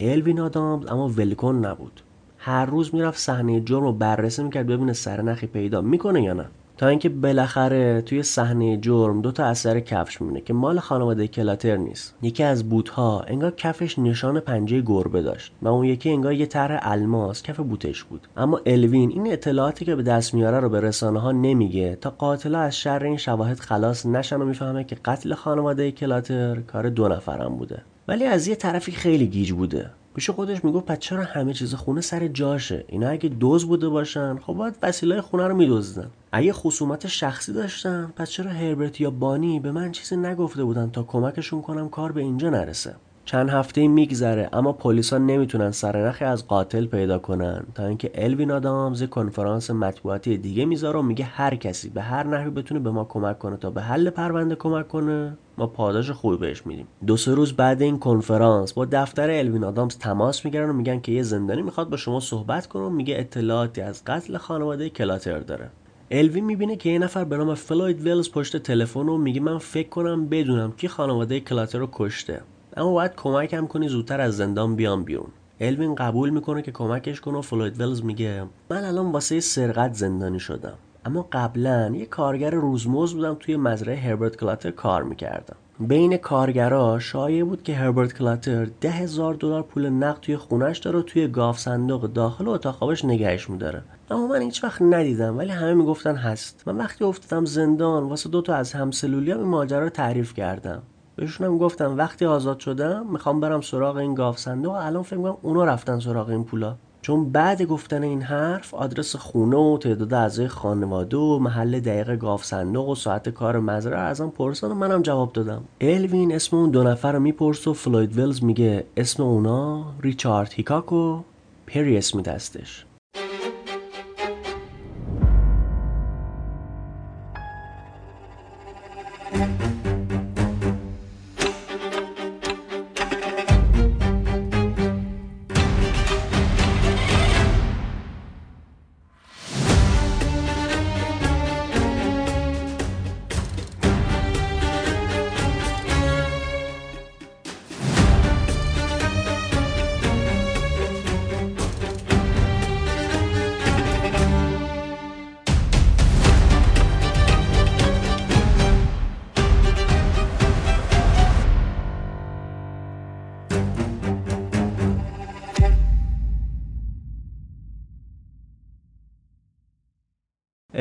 الوین 0.00 0.40
آدامز 0.40 0.86
اما 0.86 1.08
ولکن 1.08 1.54
نبود. 1.54 2.00
هر 2.38 2.66
روز 2.66 2.94
می‌رفت 2.94 3.18
صحنه 3.18 3.60
جرم 3.60 3.82
رو 3.82 3.92
بررسی 3.92 4.42
می‌کرد 4.42 4.66
ببینه 4.66 4.92
سرنخی 4.92 5.46
پیدا 5.46 5.80
می‌کنه 5.80 6.22
یا 6.22 6.32
نه. 6.32 6.46
تا 6.76 6.88
اینکه 6.88 7.08
بالاخره 7.08 8.02
توی 8.02 8.22
صحنه 8.22 8.76
جرم 8.76 9.22
دو 9.22 9.32
تا 9.32 9.44
اثر 9.44 9.80
کفش 9.80 10.20
می‌بینه 10.20 10.40
که 10.40 10.52
مال 10.52 10.78
خانواده 10.78 11.28
کلاتر 11.28 11.76
نیست. 11.76 12.14
یکی 12.22 12.42
از 12.42 12.68
بوتها 12.68 13.20
انگار 13.20 13.50
کفش 13.50 13.98
نشان 13.98 14.40
پنجه 14.40 14.80
گربه 14.80 15.22
داشت 15.22 15.52
و 15.62 15.68
اون 15.68 15.84
یکی 15.84 16.10
انگار 16.10 16.32
یه 16.32 16.46
طرح 16.46 16.80
الماس 16.82 17.42
کف 17.42 17.60
بوتش 17.60 18.04
بود. 18.04 18.28
اما 18.36 18.60
الوین 18.66 19.10
این 19.10 19.32
اطلاعاتی 19.32 19.84
که 19.84 19.94
به 19.94 20.02
دست 20.02 20.34
میاره 20.34 20.60
رو 20.60 20.68
به 20.68 20.80
رسانه 20.80 21.20
ها 21.20 21.32
نمیگه 21.32 21.98
تا 22.00 22.10
قاتلا 22.10 22.58
از 22.58 22.76
شر 22.76 23.04
این 23.04 23.16
شواهد 23.16 23.60
خلاص 23.60 24.06
نشن 24.06 24.36
و 24.36 24.44
می‌فهمه 24.44 24.84
که 24.84 24.96
قتل 25.04 25.34
خانواده 25.34 25.90
کلاتر 25.90 26.60
کار 26.60 26.88
دو 26.88 27.08
نفرم 27.08 27.56
بوده. 27.56 27.82
ولی 28.08 28.24
از 28.24 28.46
یه 28.48 28.54
طرفی 28.54 28.92
خیلی 28.92 29.26
گیج 29.26 29.52
بوده. 29.52 29.90
پیش 30.14 30.30
خودش 30.30 30.64
می‌گفت 30.64 30.86
پس 30.86 30.98
چرا 30.98 31.22
همه 31.24 31.52
چیز 31.52 31.74
خونه 31.74 32.00
سر 32.00 32.28
جاشه؟ 32.28 32.84
اینا 32.88 33.08
اگه 33.08 33.28
دوز 33.28 33.64
بوده 33.64 33.88
باشن 33.88 34.38
خب 34.38 34.52
باید 34.52 34.74
وسیله 34.82 35.20
خونه 35.20 35.46
رو 35.48 35.56
میدزدن. 35.56 36.10
اگه 36.32 36.52
خصومت 36.52 37.06
شخصی 37.06 37.52
داشتن 37.52 38.12
پس 38.16 38.30
چرا 38.30 38.50
هربرت 38.50 39.00
یا 39.00 39.10
بانی 39.10 39.60
به 39.60 39.72
من 39.72 39.92
چیزی 39.92 40.16
نگفته 40.16 40.64
بودن 40.64 40.90
تا 40.90 41.02
کمکشون 41.02 41.62
کنم 41.62 41.88
کار 41.88 42.12
به 42.12 42.20
اینجا 42.20 42.50
نرسه؟ 42.50 42.94
چند 43.24 43.50
هفته 43.50 43.88
میگذره 43.88 44.48
اما 44.52 44.72
پلیسا 44.72 45.18
نمی‌تونن 45.18 45.70
سرنخی 45.70 46.24
از 46.24 46.46
قاتل 46.46 46.86
پیدا 46.86 47.18
کنن. 47.18 47.64
تا 47.74 47.86
اینکه 47.86 48.10
الوین 48.14 48.50
آدامز 48.50 49.02
کنفرانس 49.02 49.70
مطبوعاتی 49.70 50.36
دیگه 50.36 50.64
می‌ذاره 50.64 50.98
و 50.98 51.02
میگه 51.02 51.24
هر 51.24 51.54
کسی 51.54 51.88
به 51.88 52.02
هر 52.02 52.26
نحوی 52.26 52.50
بتونه 52.50 52.80
به 52.80 52.90
ما 52.90 53.04
کمک 53.04 53.38
کنه 53.38 53.56
تا 53.56 53.70
به 53.70 53.82
حل 53.82 54.10
پرونده 54.10 54.54
کمک 54.54 54.88
کنه 54.88 55.36
ما 55.58 55.66
پاداش 55.66 56.10
خوبی 56.10 56.36
بهش 56.36 56.66
میدیم. 56.66 56.86
دو 57.06 57.16
سه 57.16 57.34
روز 57.34 57.52
بعد 57.52 57.82
این 57.82 57.98
کنفرانس 57.98 58.72
با 58.72 58.84
دفتر 58.84 59.30
الوین 59.30 59.64
آدامز 59.64 59.98
تماس 59.98 60.44
می‌گیرن 60.44 60.70
و 60.70 60.72
میگن 60.72 61.00
که 61.00 61.12
یه 61.12 61.22
زندانی 61.22 61.62
می‌خواد 61.62 61.90
با 61.90 61.96
شما 61.96 62.20
صحبت 62.20 62.66
کنه 62.66 62.82
و 62.82 62.90
میگه 62.90 63.18
اطلاعاتی 63.18 63.80
از 63.80 64.04
قتل 64.04 64.36
خانواده 64.36 64.90
کلاتر 64.90 65.38
داره. 65.38 65.70
الوین 66.10 66.44
می‌بینه 66.44 66.76
که 66.76 66.90
یه 66.90 66.98
نفر 66.98 67.24
به 67.24 67.36
نام 67.36 67.54
فلوید 67.54 68.00
ویلز 68.00 68.30
پشت 68.30 68.56
تلفنه 68.56 69.08
و 69.08 69.18
میگه 69.18 69.40
من 69.40 69.58
فکر 69.58 69.88
کنم 69.88 70.28
بدونم 70.28 70.72
کی 70.72 70.88
خانواده 70.88 71.40
کلاتر 71.40 71.78
رو 71.78 71.88
کشته. 71.92 72.40
اما 72.76 72.92
باید 72.92 73.14
کمکم 73.16 73.66
کنی 73.66 73.88
زودتر 73.88 74.20
از 74.20 74.36
زندان 74.36 74.76
بیام 74.76 75.04
بیرون. 75.04 75.28
الوین 75.60 75.94
قبول 75.94 76.30
می‌کنه 76.30 76.62
که 76.62 76.72
کمکش 76.72 77.20
کنه 77.20 77.38
و 77.38 77.40
فلوید 77.40 77.80
ولز 77.80 78.04
میگه 78.04 78.44
من 78.70 78.84
الان 78.84 79.12
واسه 79.12 79.40
سرقت 79.40 79.94
زندانی 79.94 80.40
شدم. 80.40 80.74
اما 81.04 81.28
قبلا 81.32 81.92
یه 81.94 82.06
کارگر 82.06 82.50
روزمزد 82.50 83.14
بودم 83.14 83.36
توی 83.40 83.56
مزرعه 83.56 83.96
هربرت 83.96 84.36
کلاتر 84.36 84.70
کار 84.70 85.02
می‌کردم. 85.02 85.56
بین 85.80 86.16
کارگرا 86.16 86.98
شایع 86.98 87.44
بود 87.44 87.62
که 87.62 87.74
هربرت 87.74 88.12
کلاتر 88.12 88.64
ده 88.80 88.90
هزار 88.90 89.34
دلار 89.34 89.62
پول 89.62 89.88
نقد 89.88 90.20
توی 90.20 90.36
خونش 90.36 90.78
داره 90.78 90.98
و 90.98 91.02
توی 91.02 91.28
گاو 91.28 91.58
صندوق 91.58 92.12
داخل 92.12 92.48
اتاق 92.48 92.74
خوابش 92.74 93.04
نگهش 93.04 93.50
میداره. 93.50 93.82
اما 94.10 94.26
من 94.26 94.42
هیچ 94.42 94.64
وقت 94.64 94.82
ندیدم 94.82 95.38
ولی 95.38 95.50
همه 95.50 95.74
می‌گفتن 95.74 96.16
هست. 96.16 96.62
من 96.66 96.76
وقتی 96.76 97.04
افتادم 97.04 97.44
زندان 97.44 98.04
واسه 98.04 98.28
دوتا 98.28 98.54
از 98.54 98.72
همسلولیام 98.72 99.38
این 99.38 99.48
ماجرا 99.48 99.82
رو 99.82 99.88
تعریف 99.88 100.34
کردم. 100.34 100.82
بهشونم 101.16 101.58
گفتم 101.58 101.96
وقتی 101.98 102.24
آزاد 102.24 102.58
شدم 102.58 103.06
می‌خوام 103.06 103.40
برم 103.40 103.60
سراغ 103.60 103.96
این 103.96 104.14
گاف 104.14 104.38
صندوق. 104.38 104.72
الان 104.74 105.02
فکر 105.02 105.16
کنم 105.16 105.36
اونا 105.42 105.64
رفتن 105.64 106.00
سراغ 106.00 106.28
این 106.28 106.44
پولا. 106.44 106.76
چون 107.02 107.30
بعد 107.30 107.62
گفتن 107.62 108.02
این 108.02 108.22
حرف 108.22 108.74
آدرس 108.74 109.16
خونه 109.16 109.56
و 109.56 109.78
تعداد 109.78 110.14
اعضای 110.14 110.48
خانواده 110.48 111.16
و 111.16 111.38
محل 111.38 111.80
دقیق 111.80 112.16
گاف 112.16 112.44
صندوق 112.44 112.88
و 112.88 112.94
ساعت 112.94 113.28
کار 113.28 113.60
مزرعه 113.60 114.00
ازم 114.00 114.30
پرسان 114.30 114.70
و 114.70 114.74
منم 114.74 115.02
جواب 115.02 115.32
دادم. 115.32 115.64
الوین 115.80 116.34
اسم 116.34 116.56
اون 116.56 116.70
دو 116.70 116.82
نفر 116.82 117.12
رو 117.12 117.20
میپرس 117.20 117.68
و 117.68 117.74
فلوید 117.74 118.18
ویلز 118.18 118.44
میگه 118.44 118.84
اسم 118.96 119.22
اونا 119.22 119.84
ریچارد 120.00 120.52
هیکاک 120.52 120.92
و 120.92 121.20
پری 121.66 121.96
اسمی 121.96 122.22
دستش 122.22 122.86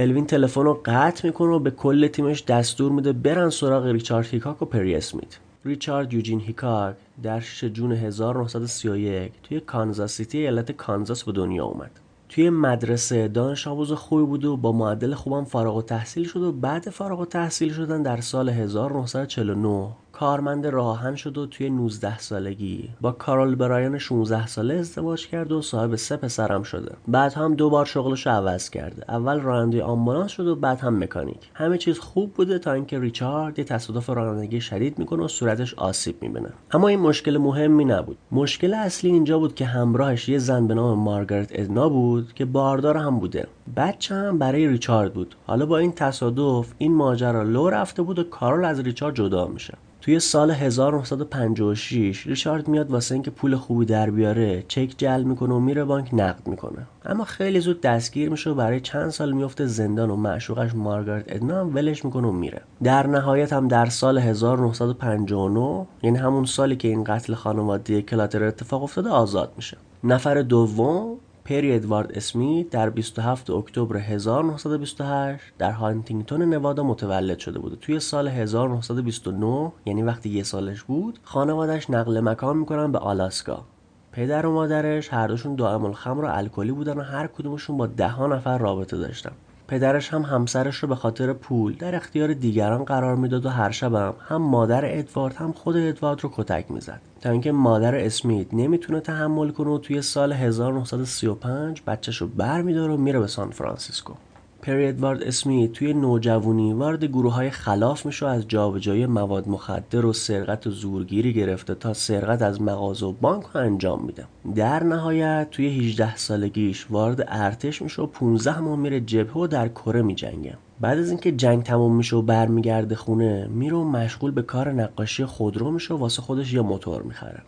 الوین 0.01 0.25
تلفن 0.25 0.63
رو 0.63 0.81
قطع 0.85 1.27
می‌کنه 1.27 1.49
و 1.49 1.59
به 1.59 1.71
کل 1.71 2.07
تیمش 2.07 2.43
دستور 2.45 2.91
میده 2.91 3.13
برن 3.13 3.49
سراغ 3.49 3.85
ریچارد 3.85 4.25
هیکاک 4.25 4.61
و 4.61 4.65
پری 4.65 4.95
اسمیت. 4.95 5.39
ریچارد 5.65 6.13
یوجین 6.13 6.39
هیکاک 6.39 6.95
در 7.23 7.39
6 7.39 7.63
جون 7.63 7.91
1931 7.91 9.31
توی 9.43 9.59
کانزاس 9.59 10.13
سیتی 10.13 10.37
ایالت 10.37 10.71
کانزاس 10.71 11.23
به 11.23 11.31
دنیا 11.31 11.65
اومد. 11.65 11.91
توی 12.29 12.49
مدرسه 12.49 13.27
دانش 13.27 13.67
آموز 13.67 13.91
خوبی 13.91 14.25
بود 14.25 14.45
و 14.45 14.57
با 14.57 14.71
معدل 14.71 15.13
خوبم 15.13 15.43
فارغ‌التحصیل 15.43 15.83
شد 16.25 16.41
و 16.41 16.51
بعد 16.51 16.89
فارغ‌التحصیل 16.89 17.73
شدن 17.73 18.03
در 18.03 18.21
سال 18.21 18.49
1949 18.49 19.87
کارمند 20.21 20.67
راه‌آهن 20.67 21.15
شد 21.15 21.37
و 21.37 21.45
توی 21.45 21.69
19 21.69 22.19
سالگی 22.19 22.89
با 23.01 23.11
کارول 23.11 23.55
برایان 23.55 23.97
16 23.97 24.47
ساله 24.47 24.73
ازدواج 24.73 25.27
کرد 25.27 25.51
و 25.51 25.61
صاحب 25.61 25.95
سه 25.95 26.17
پسرم 26.17 26.63
شده. 26.63 26.95
بعد 27.07 27.33
هم 27.33 27.55
دو 27.55 27.69
بار 27.69 27.85
شغلش 27.85 28.27
عوض 28.27 28.69
کرده 28.69 29.11
اول 29.11 29.39
راننده 29.39 29.83
آمبولانس 29.83 30.31
شد 30.31 30.47
و 30.47 30.55
بعد 30.55 30.79
هم 30.79 31.03
مکانیک. 31.03 31.49
همه 31.53 31.77
چیز 31.77 31.99
خوب 31.99 32.33
بوده 32.33 32.59
تا 32.59 32.73
اینکه 32.73 32.99
ریچارد 32.99 33.59
یه 33.59 33.65
تصادف 33.65 34.09
رانندگی 34.09 34.61
شدید 34.61 34.99
می‌کنه 34.99 35.23
و 35.23 35.27
صورتش 35.27 35.73
آسیب 35.73 36.15
می‌بینه. 36.21 36.49
اما 36.71 36.87
این 36.87 36.99
مشکل 36.99 37.37
مهمی 37.37 37.85
نبود. 37.85 38.17
مشکل 38.31 38.73
اصلی 38.73 39.11
اینجا 39.11 39.39
بود 39.39 39.55
که 39.55 39.65
همراهش 39.65 40.29
یه 40.29 40.37
زن 40.37 40.67
به 40.67 40.73
نام 40.73 40.99
مارگارت 40.99 41.49
ادنا 41.51 41.89
بود 41.89 42.33
که 42.33 42.45
باردار 42.45 42.97
هم 42.97 43.19
بوده. 43.19 43.47
بچه 43.77 44.15
هم 44.15 44.37
برای 44.37 44.67
ریچارد 44.67 45.13
بود. 45.13 45.35
حالا 45.47 45.65
با 45.65 45.77
این 45.77 45.91
تصادف 45.91 46.73
این 46.77 46.95
ماجرا 46.95 47.43
لو 47.43 47.69
رفته 47.69 48.01
بود 48.01 48.19
و 48.19 48.23
کارول 48.23 48.65
از 48.65 48.79
ریچارد 48.79 49.15
جدا 49.15 49.47
میشه. 49.47 49.77
توی 50.01 50.19
سال 50.19 50.51
1956 50.51 52.27
ریچارد 52.27 52.67
میاد 52.67 52.91
واسه 52.91 53.15
اینکه 53.15 53.31
پول 53.31 53.55
خوبی 53.55 53.85
در 53.85 54.09
بیاره 54.09 54.63
چک 54.67 54.93
جل 54.97 55.23
می‌کنه 55.23 55.53
و 55.53 55.59
میره 55.59 55.83
بانک 55.83 56.09
نقد 56.13 56.47
می‌کنه. 56.47 56.87
اما 57.05 57.23
خیلی 57.23 57.59
زود 57.59 57.81
دستگیر 57.81 58.29
میشه 58.29 58.49
و 58.49 58.53
برای 58.53 58.79
چند 58.79 59.09
سال 59.09 59.31
میفته 59.31 59.65
زندان 59.65 60.09
و 60.09 60.15
معشوقش 60.15 60.75
مارگارت 60.75 61.25
ادنا 61.27 61.59
هم 61.59 61.75
ولش 61.75 62.05
می‌کنه 62.05 62.27
و 62.27 62.31
میره. 62.31 62.61
در 62.83 63.07
نهایت 63.07 63.53
هم 63.53 63.67
در 63.67 63.85
سال 63.85 64.17
1959 64.17 65.87
یعنی 66.03 66.17
همون 66.17 66.45
سالی 66.45 66.75
که 66.75 66.87
این 66.87 67.03
قتل 67.03 67.33
خانواده 67.33 68.01
کلاتر 68.01 68.43
اتفاق 68.43 68.83
افتاده 68.83 69.09
آزاد 69.09 69.53
میشه. 69.55 69.77
نفر 70.03 70.41
دوم 70.41 71.17
پری 71.45 71.75
ادوارد 71.75 72.11
اسمیت 72.11 72.69
در 72.69 72.89
27 72.89 73.49
اکتبر 73.49 73.97
1928 73.97 75.43
در 75.57 75.71
هانتینگتون 75.71 76.41
نوادا 76.41 76.83
متولد 76.83 77.39
شده 77.39 77.59
بود. 77.59 77.77
توی 77.81 77.99
سال 77.99 78.27
1929 78.27 79.71
یعنی 79.85 80.01
وقتی 80.01 80.29
یه 80.29 80.43
سالش 80.43 80.83
بود 80.83 81.19
خانوادش 81.23 81.89
نقل 81.89 82.19
مکان 82.19 82.57
می‌کنن 82.57 82.91
به 82.91 82.99
آلاسکا 82.99 83.65
پدر 84.11 84.45
و 84.45 84.51
مادرش 84.51 85.13
هر 85.13 85.27
دوشون 85.27 85.55
دائم 85.55 85.85
الخمر 85.85 86.25
الکلی 86.25 86.71
بودن 86.71 86.97
و 86.97 87.01
هر 87.01 87.27
کدومشون 87.27 87.77
با 87.77 87.87
ده 87.87 88.07
ها 88.07 88.27
نفر 88.27 88.57
رابطه 88.57 88.97
داشتن 88.97 89.31
پدرش 89.71 90.13
هم 90.13 90.21
همسرش 90.21 90.75
رو 90.75 90.87
به 90.87 90.95
خاطر 90.95 91.33
پول 91.33 91.75
در 91.75 91.95
اختیار 91.95 92.33
دیگران 92.33 92.83
قرار 92.83 93.15
می‌داد 93.15 93.45
و 93.45 93.49
هر 93.49 93.71
شبم 93.71 94.13
هم 94.27 94.41
مادر 94.41 94.99
ادوارد 94.99 95.35
هم 95.35 95.51
خود 95.51 95.77
ادوارد 95.77 96.21
رو 96.23 96.29
کتک 96.33 96.71
می‌زد. 96.71 97.01
تا 97.21 97.29
اینکه 97.29 97.51
مادر 97.51 97.95
اسمیت 97.95 98.53
نمی‌تونه 98.53 98.99
تحمل 98.99 99.49
کنه 99.49 99.69
و 99.69 99.77
توی 99.77 100.01
سال 100.01 100.33
1935 100.33 101.81
بچهش 101.87 102.17
رو 102.17 102.27
برمیداره 102.27 102.93
و 102.93 102.97
میره 102.97 103.19
به 103.19 103.27
سان 103.27 103.49
فرانسیسکو. 103.49 104.13
پری 104.61 104.87
ادوارد 104.87 105.23
اسمیت 105.23 105.71
توی 105.71 105.93
نوجوانی 105.93 106.73
وارد 106.73 107.05
گروه 107.05 107.33
های 107.33 107.49
خلاف 107.49 108.05
میشه 108.05 108.27
از 108.27 108.47
جابجایی 108.47 109.05
مواد 109.05 109.47
مخدر 109.47 110.05
و 110.05 110.13
سرقت 110.13 110.67
و 110.67 110.71
زورگیری 110.71 111.33
گرفته 111.33 111.75
تا 111.75 111.93
سرقت 111.93 112.41
از 112.41 112.61
مغازه 112.61 113.05
و 113.05 113.11
بانک 113.11 113.43
رو 113.53 113.61
انجام 113.61 114.05
میده. 114.05 114.25
در 114.55 114.83
نهایت 114.83 115.47
توی 115.51 115.67
18 115.67 116.15
سالگیش 116.15 116.85
وارد 116.89 117.25
ارتش 117.27 117.81
میشه 117.81 118.01
و 118.01 118.05
15 118.05 118.59
ماه 118.59 118.79
میره 118.79 118.99
جبهه 118.99 119.37
و 119.37 119.47
در 119.47 119.67
کره 119.67 120.01
میجنگه. 120.01 120.57
بعد 120.81 120.99
از 120.99 121.09
اینکه 121.09 121.31
جنگ 121.31 121.63
تموم 121.63 121.95
میشه 121.95 122.15
و 122.15 122.21
برمیگرده 122.21 122.95
خونه 122.95 123.47
میره 123.47 123.77
و 123.77 123.83
مشغول 123.83 124.31
به 124.31 124.41
کار 124.41 124.71
نقاشی 124.71 125.25
خودرو 125.25 125.71
میشه 125.71 125.93
و 125.93 125.97
واسه 125.97 126.21
خودش 126.21 126.53
یه 126.53 126.61
موتور 126.61 127.01
می‌خره. 127.01 127.41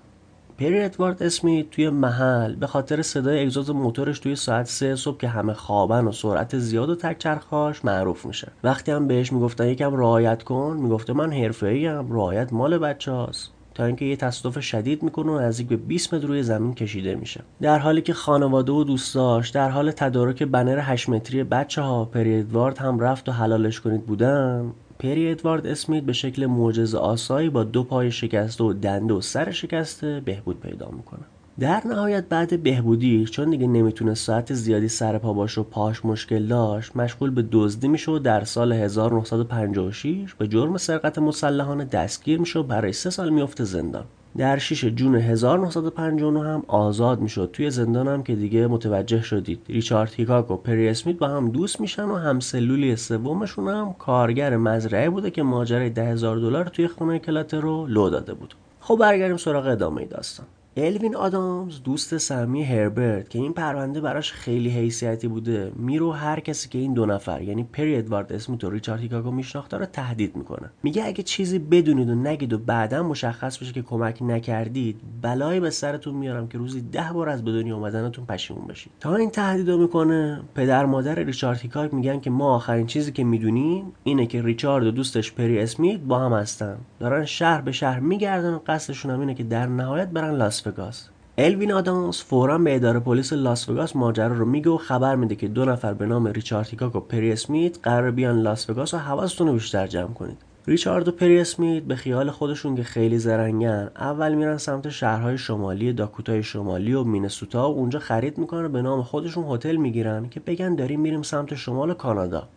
پری 0.58 0.82
ادوارد 0.82 1.24
اسمی 1.24 1.68
توی 1.72 1.90
محل 1.90 2.56
به 2.56 2.68
خاطر 2.68 3.02
صدای 3.02 3.42
اگزوز 3.42 3.70
موتورش 3.70 4.20
توی 4.20 4.36
ساعت 4.36 4.66
سه 4.66 4.96
صبح 4.96 5.18
که 5.18 5.28
همه 5.28 5.54
خوابن 5.54 6.06
و 6.06 6.12
سرعت 6.12 6.58
زیاد 6.58 6.90
و 6.90 6.96
تک 6.96 7.18
چرخاش 7.18 7.86
معروف 7.86 8.26
میشه. 8.26 8.52
وقتی 8.64 8.92
هم 8.92 9.08
بهش 9.08 9.34
می‌گفتن 9.34 9.68
یکم 9.68 9.96
رعایت 9.96 10.44
کن 10.44 10.78
می‌گفته 10.82 11.14
من 11.14 11.34
حرفه‌ای 11.34 11.88
ام 11.88 12.12
رعایت 12.12 12.54
مال 12.54 12.78
بچه 12.78 13.12
هاست. 13.12 13.52
تا 13.76 13.86
اینکه 13.86 14.06
یه 14.06 14.16
تصادف 14.16 14.60
شدید 14.60 15.04
می‌کنه 15.04 15.32
و 15.32 15.40
نزدیک 15.40 15.68
به 15.68 15.78
20 15.78 16.14
متر 16.14 16.28
روی 16.28 16.44
زمین 16.44 16.74
کشیده 16.74 17.16
میشه. 17.16 17.42
در 17.62 17.80
حالی 17.80 18.02
که 18.02 18.14
خانواده 18.14 18.72
و 18.72 18.84
دوستاش 18.84 19.50
در 19.50 19.70
حال 19.70 19.92
تدارک 19.92 20.44
بنر 20.44 20.80
8 20.80 21.10
متری 21.10 21.44
بچه 21.44 21.82
ها 21.82 22.06
پری 22.06 22.40
ادوارد 22.40 22.78
هم 22.78 23.00
رفت 23.00 23.30
و 23.30 23.32
حلالش 23.32 23.82
کنید 23.82 24.06
بودن. 24.06 24.74
پری 25.04 25.32
ادوارد 25.32 25.68
اسمیت 25.68 26.04
به 26.04 26.14
شکل 26.14 26.46
معجزه 26.46 26.98
آسایی 26.98 27.50
با 27.50 27.64
دو 27.64 27.84
پای 27.84 28.12
شکسته 28.12 28.64
و 28.64 28.74
دنده 28.74 29.14
و 29.14 29.22
سر 29.22 29.52
شکسته 29.52 30.22
بهبود 30.26 30.60
پیدا 30.60 30.90
می‌کنه. 30.90 31.20
در 31.60 31.82
نهایت 31.86 32.26
بعد 32.30 32.64
بهبودی 32.64 33.26
چون 33.26 33.50
دیگه 33.50 33.68
نمی‌تونه 33.68 34.14
ساعت 34.14 34.54
زیادی 34.54 34.88
سر 34.88 35.18
پا 35.18 35.34
باشه 35.34 35.62
و 35.62 35.64
پاش 35.64 36.06
مشکل 36.06 36.48
داشت 36.48 36.96
مشغول 36.96 37.30
به 37.30 37.46
دزدی 37.52 37.88
میشه 37.88 38.12
و 38.12 38.20
در 38.20 38.44
سال 38.44 38.74
1956 38.74 40.34
به 40.34 40.48
جرم 40.48 40.78
سرقت 40.78 41.20
مسلحانه 41.20 41.86
دستگیر 41.86 42.40
میشه 42.40 42.60
و 42.60 42.64
برای 42.64 42.94
سه 42.94 43.10
سال 43.10 43.30
میفته 43.30 43.64
زندان. 43.64 44.06
در 44.38 44.58
6 44.58 44.86
جون 44.86 45.16
1959 45.16 46.40
هم 46.40 46.64
آزاد 46.68 47.20
می‌شد. 47.20 47.50
توی 47.54 47.70
زندان 47.70 48.08
هم 48.08 48.24
که 48.24 48.36
دیگه 48.36 48.68
متوجه 48.68 49.22
شدید. 49.22 49.60
ریچارد 49.70 50.14
هیکاک 50.14 50.52
و 50.52 50.56
پری 50.56 50.90
اسمیت 50.90 51.18
با 51.18 51.28
هم 51.28 51.50
دوست 51.50 51.82
میشن 51.82 52.04
و 52.04 52.16
هم 52.16 52.40
سلولی 52.40 52.96
سومشون 52.96 53.68
هم 53.68 53.94
کارگر 54.00 54.58
مزرعه 54.58 55.10
بوده 55.10 55.32
که 55.32 55.44
ماجرای 55.44 55.90
ده 55.90 56.06
هزار 56.06 56.38
دلار 56.38 56.66
توی 56.66 56.88
خونه 56.88 57.20
کلاتر 57.20 57.60
رو 57.60 57.88
لو 57.88 58.10
داده 58.10 58.34
بود. 58.34 58.54
خب 58.80 58.98
برگردیم 59.00 59.38
سراغ 59.38 59.68
ادامه 59.68 60.06
داستان. 60.06 60.46
الوین 60.78 61.16
آدامز 61.16 61.84
دوست 61.84 62.18
سمی 62.18 62.64
هربرت 62.64 63.30
که 63.30 63.40
این 63.40 63.54
پرونده 63.54 64.02
براش 64.02 64.32
خیلی 64.32 64.70
حیثیتی 64.70 65.28
بوده. 65.28 65.72
میرو 65.76 66.12
هر 66.12 66.40
کسی 66.40 66.70
که 66.70 66.78
این 66.78 66.94
دو 66.94 67.06
نفر 67.06 67.42
یعنی 67.42 67.64
پری 67.64 67.96
ادوارد 67.96 68.34
اسمیت 68.34 68.64
و 68.64 68.70
ریچارد 68.70 69.00
هیکاگو 69.00 69.32
میشناخته 69.32 69.78
رو 69.78 69.86
تهدید 69.86 70.36
می‌کنه. 70.36 70.70
میگه 70.84 71.06
اگه 71.06 71.24
چیزی 71.24 71.60
بدونید 71.60 72.10
و 72.10 72.16
نگید 72.16 72.54
و 72.54 72.58
بعدا 72.58 73.04
مشخص 73.04 73.58
بشه 73.58 73.74
که 73.74 73.82
کمک 73.82 74.22
نکردید 74.22 75.00
بلایی 75.22 75.60
به 75.60 75.70
سرتون 75.70 76.16
میارم 76.16 76.48
که 76.48 76.58
روزی 76.58 76.82
ده 76.82 77.10
بار 77.14 77.30
از 77.30 77.44
به 77.44 77.52
دنیا 77.52 77.76
اومدنتون 77.76 78.26
پشیمون 78.26 78.68
بشید. 78.68 78.92
تا 79.00 79.16
این 79.16 79.30
تهدیدو 79.30 79.78
می‌کنه 79.78 80.42
پدر 80.56 80.86
مادر 80.86 81.16
ریچارد 81.16 81.60
هیکاگ 81.60 81.94
میگن 81.94 82.20
که 82.20 82.30
ما 82.30 82.56
آخرین 82.56 82.88
چیزی 82.88 83.12
که 83.12 83.24
می‌دونیم 83.24 83.94
اینه 84.04 84.26
که 84.26 84.42
ریچارد 84.42 84.88
و 84.88 84.92
دوستش 84.92 85.34
پری 85.34 85.60
اسمیت 85.60 86.00
با 86.00 86.20
هم 86.20 86.34
هستن. 86.34 86.78
دارن 87.00 87.26
شهر 87.26 87.62
به 87.62 87.72
شهر 87.72 88.00
میگردن 88.00 88.54
و 88.54 88.60
قصدشون 88.68 89.12
هم 89.12 89.20
اینه 89.20 89.34
که 89.34 89.44
در 89.44 89.68
نهایت 89.68 90.08
برن 90.08 90.36
لاس 90.36 90.63
وگاس 90.68 91.10
الوین 91.38 91.72
آدامز 91.72 92.18
فورا 92.18 92.58
به 92.58 92.76
اداره 92.76 93.00
پلیس 93.00 93.34
لاس 93.34 93.70
وگاس 93.70 93.96
ماجرا 93.96 94.36
رو 94.36 94.46
میگه 94.46 94.70
و 94.70 94.78
خبر 94.78 95.16
میده 95.16 95.36
که 95.36 95.48
دو 95.48 95.66
نفر 95.66 95.94
به 95.94 96.06
نام 96.06 96.28
ریچارد 96.28 96.68
هیکاک 96.68 96.96
و 96.96 97.00
پری 97.00 97.32
اسمیت 97.32 97.78
قرار 97.84 98.12
بیان 98.12 98.40
لاس 98.40 98.70
وگاس 98.70 98.94
و 98.94 98.98
حواستون 98.98 99.48
رو 99.48 99.54
بیشتر 99.54 99.88
جمع 99.88 100.14
کنید. 100.14 100.38
ریچارد 100.68 101.08
و 101.08 101.12
پری 101.12 101.40
اسمیت 101.40 101.84
به 101.84 101.96
خیال 101.96 102.32
خودشون 102.32 102.76
که 102.76 102.84
خیلی 102.84 103.18
زرنگن 103.18 103.92
اول 103.96 104.34
میرن 104.34 104.58
سمت 104.58 104.90
شهرهای 104.90 105.38
شمالی 105.38 105.94
داکوتای 105.94 106.44
شمالی 106.44 106.94
و 106.94 107.04
مینسوتا 107.04 107.72
و 107.72 107.76
اونجا 107.76 108.00
خرید 108.00 108.38
می‌کنن 108.38 108.66
و 108.66 108.70
به 108.70 108.82
نام 108.82 109.04
خودشون 109.04 109.46
هتل 109.50 109.76
می‌گیرن 109.76 110.30
که 110.30 110.40
بگن 110.40 110.76
داریم 110.76 111.00
میریم 111.00 111.22
سمت 111.22 111.56
شمال 111.56 111.94
کانادا. 111.94 112.48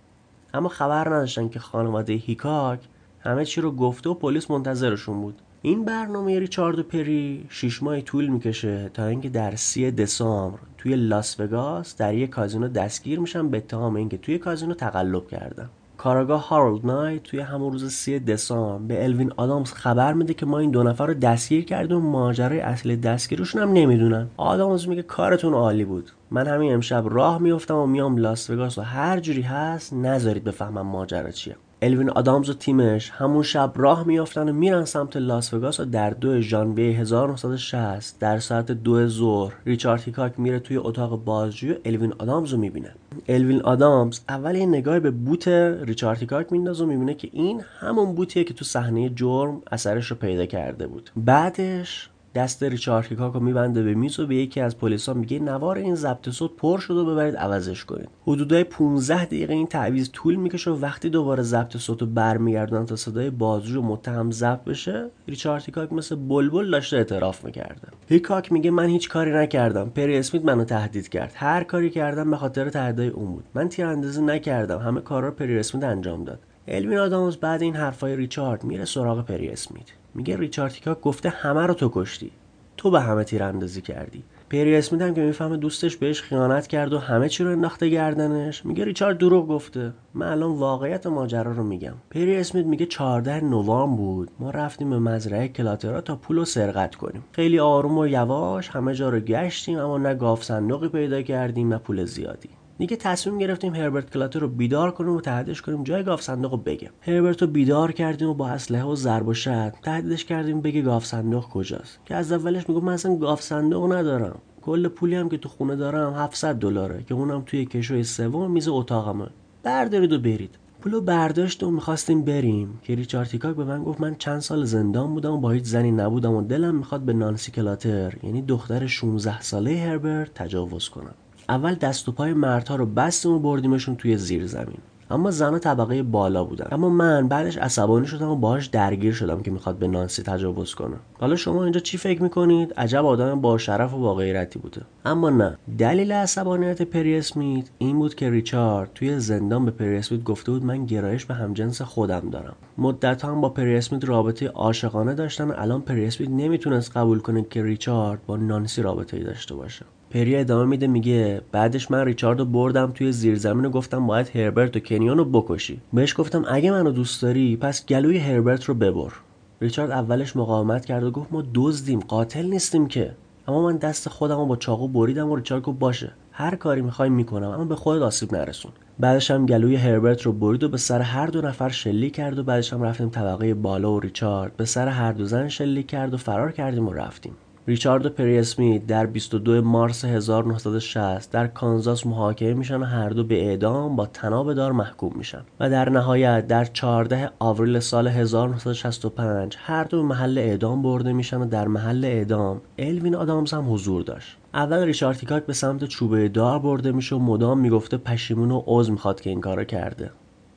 اما 0.55 0.69
خبر 0.69 1.09
نداشتن 1.09 1.49
که 1.49 1.59
خانواده 1.59 2.13
هیکاک 2.13 2.81
همه 3.21 3.45
چی 3.45 3.61
رو 3.61 3.73
گفته 3.73 4.11
و 4.11 4.15
پلیس 4.15 4.51
منتظرشون 4.51 5.21
بود. 5.21 5.43
این 5.67 5.85
برنامه 5.85 6.39
ریچارد 6.39 6.79
و 6.79 6.83
پری 6.83 7.47
شیش 7.49 7.83
ماه 7.83 8.01
طول 8.01 8.27
می‌کشه 8.27 8.91
تا 8.95 9.07
اینکه 9.07 9.29
در 9.29 9.55
سی 9.55 9.91
دسامبر 9.91 10.59
توی 10.79 10.97
لاس 10.97 11.41
وگاس 11.41 11.97
در 11.97 12.15
یک 12.15 12.31
کازینو 12.31 12.69
دستگیر 12.69 13.21
میشن 13.21 13.49
به 13.49 13.57
اتهام 13.57 13.97
اینکه 13.97 14.17
توی 14.17 14.39
کازینو 14.39 14.75
تقلب 14.75 15.29
کردن 15.29 15.71
کاراگاه 15.97 16.49
هارولد 16.49 16.87
نایت 16.87 17.23
توی 17.23 17.41
همون 17.41 17.73
روز 17.73 17.93
سی 17.93 18.19
دسامبر 18.19 18.95
به 18.95 19.05
الوین 19.05 19.33
آدامز 19.37 19.73
خبر 19.73 20.13
میده 20.13 20.35
که 20.35 20.47
ما 20.47 20.59
این 20.59 20.71
دو 20.71 20.83
نفر 20.83 21.07
رو 21.07 21.15
دستگیر 21.15 21.65
کردیم 21.65 21.97
و 21.97 22.11
ماجرای 22.11 22.61
اصلی 22.61 22.97
دستگیرشون 22.97 23.63
هم 23.63 23.73
نمی‌دونن. 23.73 24.29
آدامز 24.37 24.89
میگه 24.89 25.03
کارتون 25.03 25.55
عالی 25.55 25.85
بود. 25.85 26.11
من 26.31 26.47
همین 26.47 26.75
امشب 26.75 27.05
راه 27.07 27.39
میفتم 27.39 27.77
و 27.77 27.87
میام 27.87 28.17
لاس 28.17 28.51
وگاس 28.51 28.79
و 28.79 28.83
هر 28.83 29.21
جوری 29.21 29.43
هست 29.43 29.93
نذارید 29.93 30.45
بفهمم 30.45 30.87
ماجرا 30.87 31.31
چیه. 31.31 31.57
الوین 31.83 32.11
آدامز 32.11 32.51
و 32.51 32.55
تیمش 32.55 33.11
همون 33.11 33.43
شب 33.43 33.73
راه 33.77 34.07
میافتن 34.07 34.49
و 34.49 34.53
میرن 34.53 34.85
سمت 34.85 35.17
لاس 35.17 35.55
وگاس 35.55 35.81
و 35.81 35.85
در 35.85 36.11
دو 36.11 36.41
ژانویه 36.41 36.99
1960 36.99 38.19
در 38.21 38.39
ساعت 38.39 38.73
دو 38.73 39.09
ظهر 39.09 39.55
ریچارد 39.67 40.03
هیکاک 40.03 40.41
میره 40.41 40.59
توی 40.59 40.77
اتاق 40.77 41.25
بازجویی 41.25 41.73
و 41.73 41.77
الوین 41.85 42.13
آدامز 42.19 42.53
رو 42.53 42.59
می‌بینه. 42.59 42.95
الوین 43.29 43.63
آدامز 43.63 44.21
اول 44.29 44.55
یه 44.55 44.67
نگاه 44.67 45.01
به 45.01 45.11
بوت 45.11 45.49
ریچارد 45.49 46.19
هیکاک 46.19 46.53
میندازه 46.53 46.85
و 46.85 46.87
می‌بینه 46.87 47.15
که 47.15 47.29
این 47.33 47.61
همون 47.81 48.15
بوتیه 48.15 48.45
که 48.45 48.55
تو 48.55 48.65
صحنه 48.65 49.09
جرم 49.09 49.63
اثرش 49.73 50.11
رو 50.11 50.17
پیدا 50.17 50.47
کرده 50.47 50.87
بود. 50.87 51.11
بعدش 51.17 52.11
دست 52.37 52.63
ریچارد 52.63 53.07
هیکاکو 53.07 53.41
میبنده 53.41 53.83
به 53.83 53.95
میز 53.95 54.21
و 54.21 54.27
به 54.27 54.37
یکی 54.37 54.61
از 54.61 54.79
پلیسا 54.79 55.15
میگه 55.15 55.39
نوار 55.39 55.77
این 55.79 55.95
ضبط 55.95 56.29
صوت 56.29 56.51
پر 56.57 56.79
شده 56.79 57.01
و 57.01 57.05
ببرید 57.05 57.37
عوضش 57.37 57.85
کنید. 57.85 58.09
حدودای 58.27 58.65
15 58.65 59.25
دقیقه 59.25 59.55
این 59.55 59.67
تعویض 59.67 60.11
طول 60.13 60.35
می‌کشه 60.35 60.71
و 60.71 60.81
وقتی 60.81 61.11
دوباره 61.11 61.43
ضبط 61.43 61.77
صوت 61.77 62.01
رو 62.01 62.07
برمیگردونن 62.07 62.87
تا 62.87 62.97
صدای 62.97 63.31
بازجو 63.31 63.83
متهم 63.83 64.31
ضبط 64.31 64.65
بشه 64.65 65.11
ریچارد 65.29 65.63
هیکاک 65.67 65.93
مثل 65.93 66.17
بلبل 66.17 66.71
داشته 66.71 66.97
اعتراف 66.97 67.45
می‌کرده. 67.45 67.89
هیکاک 68.09 68.53
میگه 68.53 68.71
من 68.71 68.87
هیچ 68.87 69.09
کاری 69.09 69.33
نکردم. 69.33 69.91
پری 69.91 70.19
اسمیت 70.19 70.45
منو 70.45 70.65
تهدید 70.65 71.09
کرد. 71.09 71.33
هر 71.35 71.65
کاری 71.65 71.91
کردم 71.91 72.31
به 72.31 72.37
خاطر 72.37 72.71
تهدیدای 72.71 73.09
اون 73.09 73.33
بود. 73.33 73.45
من 73.55 73.69
تیراندازی 73.69 74.23
نکردم. 74.23 74.79
همه 74.79 75.01
کارا 75.01 75.29
رو 75.29 75.35
پری 75.35 75.59
اسمیت 75.59 75.85
انجام 75.85 76.25
داد. 76.25 76.39
الوین 76.69 76.99
آدامز 76.99 77.37
بعد 77.37 77.63
این 77.63 77.77
حرفای 77.77 78.17
ریچارد 78.17 78.65
میره 78.65 78.85
سراغ 78.85 79.25
پری 79.25 79.49
اسمیت. 79.49 79.87
میگه 80.15 80.37
ریچارد 80.37 80.73
هیکاک 80.73 81.01
گفته 81.01 81.29
همه 81.29 81.67
رو 81.67 81.75
تو 81.75 81.91
کشتی. 81.95 82.31
تو 82.77 82.91
به 82.91 83.01
همه 83.01 83.25
تیراندازی 83.25 83.83
کردی. 83.83 84.25
پری 84.51 84.77
اسمیت 84.77 85.03
هم 85.03 85.15
که 85.15 85.21
می‌فهمه 85.21 85.57
دوستش 85.57 85.97
بهش 85.97 86.23
خیانت 86.23 86.67
کرد 86.67 86.93
و 86.93 86.99
همه 86.99 87.29
چی 87.29 87.45
رو 87.45 87.51
انداخته 87.51 87.89
گردنش. 87.89 88.67
میگه 88.67 88.85
ریچارد 88.85 89.19
دروغ 89.19 89.49
گفته. 89.49 89.93
من 90.15 90.27
الان 90.27 90.51
واقعیت 90.51 91.07
ماجرا 91.07 91.53
رو 91.53 91.63
میگم. 91.63 91.95
پری 92.11 92.37
اسمیت 92.37 92.67
میگه 92.67 92.87
14 92.87 93.45
نوامبر 93.45 93.97
بود. 93.97 94.31
ما 94.41 94.51
رفتیم 94.51 94.91
به 94.91 94.99
مزرعه 94.99 95.49
کلاترا 95.49 96.01
تا 96.01 96.17
پول 96.17 96.37
رو 96.37 96.45
سرقت 96.45 96.95
کنیم. 96.95 97.25
خیلی 97.33 97.59
آروم 97.59 97.99
و 97.99 98.07
یواش 98.07 98.69
همه 98.69 98.95
جا 98.95 99.09
رو 99.09 99.21
گشتیم 99.21 99.79
اما 99.79 99.99
نه 99.99 100.15
گاف 100.15 100.45
صندوقی 100.45 100.89
پیدا 100.89 101.23
کردیم 101.23 101.69
نه 101.69 101.79
پول 101.79 102.05
زیادی. 102.05 102.49
دیگه 102.79 102.97
تصمیم 102.97 103.39
گرفتیم 103.39 103.75
هربرت 103.75 104.11
کلاتر 104.11 104.39
رو 104.39 104.49
بیدار 104.49 104.91
کنیم 104.91 105.13
و 105.13 105.21
تهدیدش 105.21 105.63
کنیم 105.63 105.85
جای 105.85 106.05
گاف 106.05 106.23
صندوق 106.23 106.51
رو 106.51 106.57
بگه 106.57 106.91
هربرت 107.01 107.43
رو 107.43 107.49
بیدار 107.49 107.93
کردیم 107.93 108.29
و 108.29 108.35
با 108.35 108.49
اسلحه 108.49 108.85
و 108.85 108.95
ضرب 108.95 109.29
و 109.29 109.35
شد. 109.35 109.73
تهدیدش 109.83 110.25
کردیم 110.25 110.61
بگه 110.61 110.83
گاف 110.83 111.07
صندوق 111.07 111.49
کجاست. 111.49 111.99
که 112.05 112.15
از 112.15 112.33
اولش 112.33 112.69
می‌گفت 112.69 112.85
من 112.85 112.93
اصلا 112.93 113.17
گاف 113.17 113.43
صندوق 113.43 113.93
ندارم. 113.93 114.39
کل 114.63 114.89
پولی 114.89 115.15
هم 115.15 115.29
که 115.29 115.37
تو 115.37 115.49
خونه 115.49 115.77
دارم 115.77 116.15
700 116.15 116.55
دلاره 116.55 117.03
که 117.09 117.15
اونم 117.15 117.43
توی 117.47 117.65
کشوی 117.65 118.05
سوم 118.05 118.51
میز 118.51 118.69
اتاقمه. 118.69 119.27
بردارید 119.63 120.13
و 120.13 120.19
برید. 120.19 120.59
پولو 120.81 121.01
برداشت 121.01 121.63
و 121.63 121.71
می‌خواستیم 121.71 122.25
بریم. 122.25 122.81
که 122.83 122.95
ریچارد 122.95 123.31
هیکاک 123.31 123.57
به 123.57 123.65
من 123.65 123.85
گفت 123.85 124.01
من 124.01 124.15
چند 124.15 124.41
سال 124.41 124.65
زندان 124.65 125.15
بودم 125.15 125.33
و 125.33 125.39
با 125.39 125.51
هیچ 125.51 125.65
زنی 125.65 125.91
نبودم 125.91 126.35
و 126.35 126.43
دلم 126.43 126.75
می‌خواد 126.75 127.01
به 127.01 127.13
نانسی 127.13 127.53
کلاتر 127.53 128.15
یعنی 128.23 128.43
دختر 128.43 128.87
16 128.87 129.41
ساله 129.41 129.77
هربرت 129.77 130.35
تجاوز 130.35 130.89
کنم. 130.89 131.15
اول 131.49 131.75
دست 131.75 132.09
و 132.09 132.13
پای 132.13 132.33
مردها 132.33 132.77
رو 132.77 132.87
بستیم 132.87 133.33
و 133.33 133.39
بردیمشون 133.39 133.97
توی 133.97 134.17
زیر 134.17 134.47
زمین. 134.47 134.79
اما 135.11 135.31
زن 135.31 135.59
طبقه 135.59 136.03
بالا 136.03 136.45
بودن. 136.45 136.69
اما 136.73 136.89
من 136.89 137.29
بعدش 137.29 137.57
عصبانی 137.59 138.07
شدم 138.07 138.29
و 138.29 138.37
باهاش 138.37 138.67
درگیر 138.67 139.13
شدم 139.13 139.43
که 139.43 139.51
می‌خواد 139.51 139.77
به 139.79 139.89
نانسی 139.89 140.23
تجاوز 140.23 140.75
کنه. 140.75 140.97
حالا 141.21 141.37
شما 141.37 141.65
اینجا 141.65 141.81
چی 141.81 141.99
فکر 141.99 142.23
می‌کنید؟ 142.23 142.73
عجب 142.73 143.07
آدم 143.07 143.41
با 143.41 143.59
شرف 143.59 143.95
و 143.95 143.99
با 143.99 144.15
غیرتی 144.15 144.59
بوده. 144.59 144.83
اما 145.05 145.31
نه. 145.31 145.59
دلیل 145.79 146.13
عصبانیت 146.13 146.83
پری 146.83 147.17
اسمیت 147.19 147.67
این 147.79 147.99
بود 147.99 148.15
که 148.15 148.31
ریچارد 148.31 148.91
توی 148.95 149.21
زندان 149.21 149.65
به 149.65 149.71
پری 149.71 149.97
اسمیت 149.97 150.25
گفته 150.25 150.53
بود 150.53 150.65
من 150.65 150.87
گرایش 150.87 151.25
به 151.25 151.35
همجنس 151.35 151.83
خودم 151.83 152.31
دارم. 152.31 152.57
مدت 152.79 153.25
هم 153.25 153.41
با 153.41 153.49
پری 153.49 153.77
اسمیت 153.77 154.05
رابطه 154.05 154.49
عاشقانه 154.49 155.15
داشتن. 155.15 155.51
الان 155.51 155.81
پری 155.81 156.07
اسمیت 156.07 156.31
نمی‌تونست 156.31 156.97
قبول 156.97 157.19
کنه 157.19 157.47
که 157.51 157.63
ریچارد 157.63 158.27
با 158.27 158.37
نانسی 158.37 158.83
رابطه 158.83 159.17
ای 159.17 159.23
داشته 159.23 159.55
باشه. 159.55 159.87
پری 160.11 160.37
ادامه 160.37 160.65
میده 160.65 160.87
میگه 160.87 161.41
بعدش 161.53 161.91
من 161.91 162.05
ریچارد 162.05 162.39
رو 162.39 162.45
بردم 162.45 162.93
توی 162.95 163.13
زیرزمین 163.13 163.65
و 163.65 163.71
گفتم 163.71 164.07
باید 164.07 164.37
هربرت 164.37 164.77
و 164.77 164.81
کنیون 164.81 165.19
رو 165.19 165.25
بکشی. 165.25 165.81
بهش 165.93 166.15
گفتم 166.19 166.45
اگه 166.49 166.71
منو 166.71 166.91
دوست 166.91 167.23
داری 167.23 167.57
پس 167.57 167.87
گلوی 167.87 168.19
هربرت 168.19 168.65
رو 168.65 168.75
ببر. 168.75 169.13
ریچارد 169.61 169.91
اولش 169.91 170.37
مقاومت 170.37 170.85
کرد 170.85 171.03
و 171.05 171.11
گفت 171.11 171.33
ما 171.33 171.45
دزدیم 171.55 172.01
قاتل 172.01 172.47
نیستیم 172.47 172.87
که. 172.87 173.15
اما 173.49 173.63
من 173.63 173.77
دست 173.77 174.09
خودم 174.09 174.37
رو 174.37 174.47
با 174.47 174.57
چاقو 174.57 174.89
بریدم 174.89 175.31
و 175.31 175.37
ریچارد 175.37 175.63
گفت 175.63 175.79
باشه. 175.79 176.13
هر 176.33 176.57
کاری 176.57 176.83
می‌خوای 176.83 177.09
می‌کنم 177.09 177.49
اما 177.49 177.65
به 177.65 177.77
خودت 177.77 178.03
آسیب 178.03 178.35
نرسون. 178.35 178.73
بعدش 178.99 179.31
هم 179.31 179.47
گلوی 179.47 179.77
هربرت 179.77 180.23
رو 180.23 180.33
برید 180.33 180.65
و 180.65 180.69
به 180.69 180.77
سر 180.77 181.01
هر 181.01 181.27
دو 181.27 181.41
نفر 181.41 181.69
شلیک 181.69 182.15
کرد 182.15 182.39
و 182.39 182.43
بعدش 182.43 182.73
هم 182.73 182.83
رفتیم 182.83 183.09
طبقه 183.09 183.55
بالا 183.55 183.93
و 183.93 184.01
ریچارد 184.01 184.57
به 184.57 184.65
سر 184.65 184.89
هر 184.89 185.13
دو 185.13 185.25
زن 185.25 185.49
شلیک 185.49 185.87
کرد 185.87 186.15
و 186.15 186.17
فرار 186.17 186.53
کردیم 186.53 186.89
و 186.89 186.93
رفتیم. 186.93 187.33
ریچارد 187.69 188.21
و 188.21 188.79
در 188.79 189.07
22 189.07 189.63
مارس 189.63 190.05
1960 190.05 191.31
در 191.31 191.47
کانزاس 191.47 192.07
محاکمه 192.07 192.55
میشن 192.55 192.77
و 192.77 192.85
هر 192.85 193.09
دو 193.09 193.25
به 193.25 193.47
اعدام 193.47 193.97
با 193.97 194.07
تناب 194.07 194.55
دار 194.55 194.73
محکوم 194.73 195.13
میشن. 195.17 195.43
و 195.61 195.71
در 195.71 195.89
نهایت 195.89 196.47
در 196.47 196.65
14 196.65 197.31
آوریل 197.39 197.81
سال 197.81 198.09
1965 198.09 199.57
هر 199.59 199.85
دو 199.85 199.97
به 199.97 200.09
محل 200.09 200.39
اعدام 200.39 200.83
برده 200.83 201.13
میشن 201.13 201.37
و 201.37 201.47
در 201.47 201.69
محل 201.69 202.05
اعدام 202.05 202.61
الوین 202.79 203.15
آدامز 203.15 203.55
هم 203.55 203.75
حضور 203.75 204.03
داشت. 204.03 204.37
اول 204.55 204.79
ریچارد 204.85 205.47
به 205.47 205.53
سمت 205.53 205.85
چوبه 205.85 206.29
دار 206.29 206.59
برده 206.59 206.93
میشه 206.93 207.17
و 207.17 207.19
مدام 207.19 207.59
می‌گفته 207.59 207.97
پشیمون 207.97 208.51
و 208.51 208.63
عذر 208.67 208.93
می‌خواد 208.93 209.21
که 209.21 209.31
این 209.31 209.41
کارو 209.41 209.65
کرده. 209.65 210.11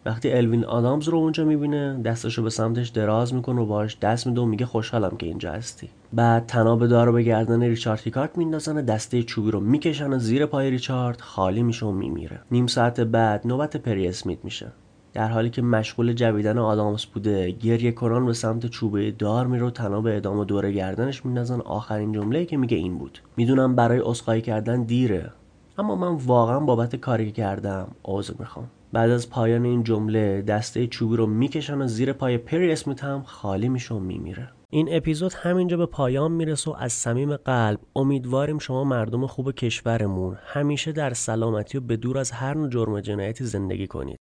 وقتی 0.09 0.31
الوین 0.31 0.65
آدامز 0.65 1.09
رو 1.09 1.17
اونجا 1.17 1.45
می‌بینه 1.45 2.01
دستشو 2.05 2.43
به 2.43 2.49
سمتش 2.49 2.89
دراز 2.89 3.33
می‌کنه 3.33 3.61
و 3.61 3.65
باش 3.65 3.97
دست 3.99 4.27
میده 4.27 4.41
و 4.41 4.45
میگه 4.45 4.65
خوشحالم 4.65 5.17
که 5.17 5.25
اینجا 5.25 5.51
هستی. 5.51 5.89
بعد 6.13 6.45
تناب 6.45 6.87
دار 6.87 7.05
رو 7.05 7.13
به 7.13 7.23
گردن 7.23 7.63
ریچارد 7.63 7.99
هیکاک 7.99 8.29
میندازن 8.35 8.77
و 8.77 8.81
دسته 8.81 9.23
چوبی 9.23 9.51
رو 9.51 9.59
می‌کشن 9.59 10.13
و 10.13 10.19
زیر 10.19 10.45
پای 10.45 10.69
ریچارد 10.69 11.21
خالی 11.21 11.63
میشه 11.63 11.85
و 11.85 11.91
میمیره. 11.91 12.39
نیم 12.51 12.67
ساعت 12.67 12.99
بعد 12.99 13.47
نوبت 13.47 13.77
پری 13.77 14.07
اسمیت 14.07 14.37
میشه. 14.43 14.67
در 15.13 15.27
حالی 15.27 15.49
که 15.49 15.61
مشغول 15.61 16.13
جویدن 16.13 16.57
آدامس 16.57 17.05
بوده 17.05 17.51
گریه 17.51 17.91
کنان 17.91 18.25
به 18.25 18.33
سمت 18.33 18.65
چوبه 18.65 19.11
دار 19.11 19.47
میره 19.47 19.65
و 19.65 19.69
تناب 19.69 20.07
اعدام 20.07 20.37
و 20.37 20.45
دور 20.45 20.71
گردنش 20.71 21.25
میندازن. 21.25 21.59
آخرین 21.59 22.11
جمله 22.11 22.45
که 22.45 22.57
میگه 22.57 22.77
این 22.77 22.97
بود. 22.97 23.19
می‌دونم 23.37 23.75
برای 23.75 23.99
اسخای 23.99 24.41
کردن 24.41 24.83
دیره 24.83 25.31
اما 25.77 25.95
من 25.95 26.15
واقعا 26.25 26.59
بابت 26.59 26.95
کاری 26.95 27.31
کردم 27.31 27.87
عذر 28.05 28.33
می‌خوام. 28.39 28.67
بعد 28.93 29.09
از 29.09 29.29
پایان 29.29 29.65
این 29.65 29.83
جمله 29.83 30.41
دسته 30.41 30.87
چوبی 30.87 31.17
رو 31.17 31.25
می‌کشن 31.25 31.81
و 31.81 31.87
زیر 31.87 32.13
پای 32.13 32.37
پری 32.37 32.71
اسمیت 32.71 33.03
هم 33.03 33.23
خالی 33.23 33.69
میشه 33.69 33.95
و 33.95 33.99
میمیره. 33.99 34.49
این 34.69 34.87
اپیزود 34.91 35.33
همینجا 35.33 35.77
به 35.77 35.85
پایان 35.85 36.31
می‌رسه 36.31 36.71
و 36.71 36.75
از 36.79 36.93
صمیم 36.93 37.35
قلب 37.35 37.79
امیدواریم 37.95 38.57
شما 38.57 38.83
مردم 38.83 39.27
خوب 39.27 39.51
کشورمون 39.51 40.37
همیشه 40.43 40.91
در 40.91 41.13
سلامتی 41.13 41.77
و 41.77 41.81
به 41.81 41.97
دور 41.97 42.17
از 42.17 42.31
هر 42.31 42.53
نوع 42.53 42.69
جرم 42.69 42.99
جنایتی 43.01 43.43
زندگی 43.43 43.87
کنید. 43.87 44.17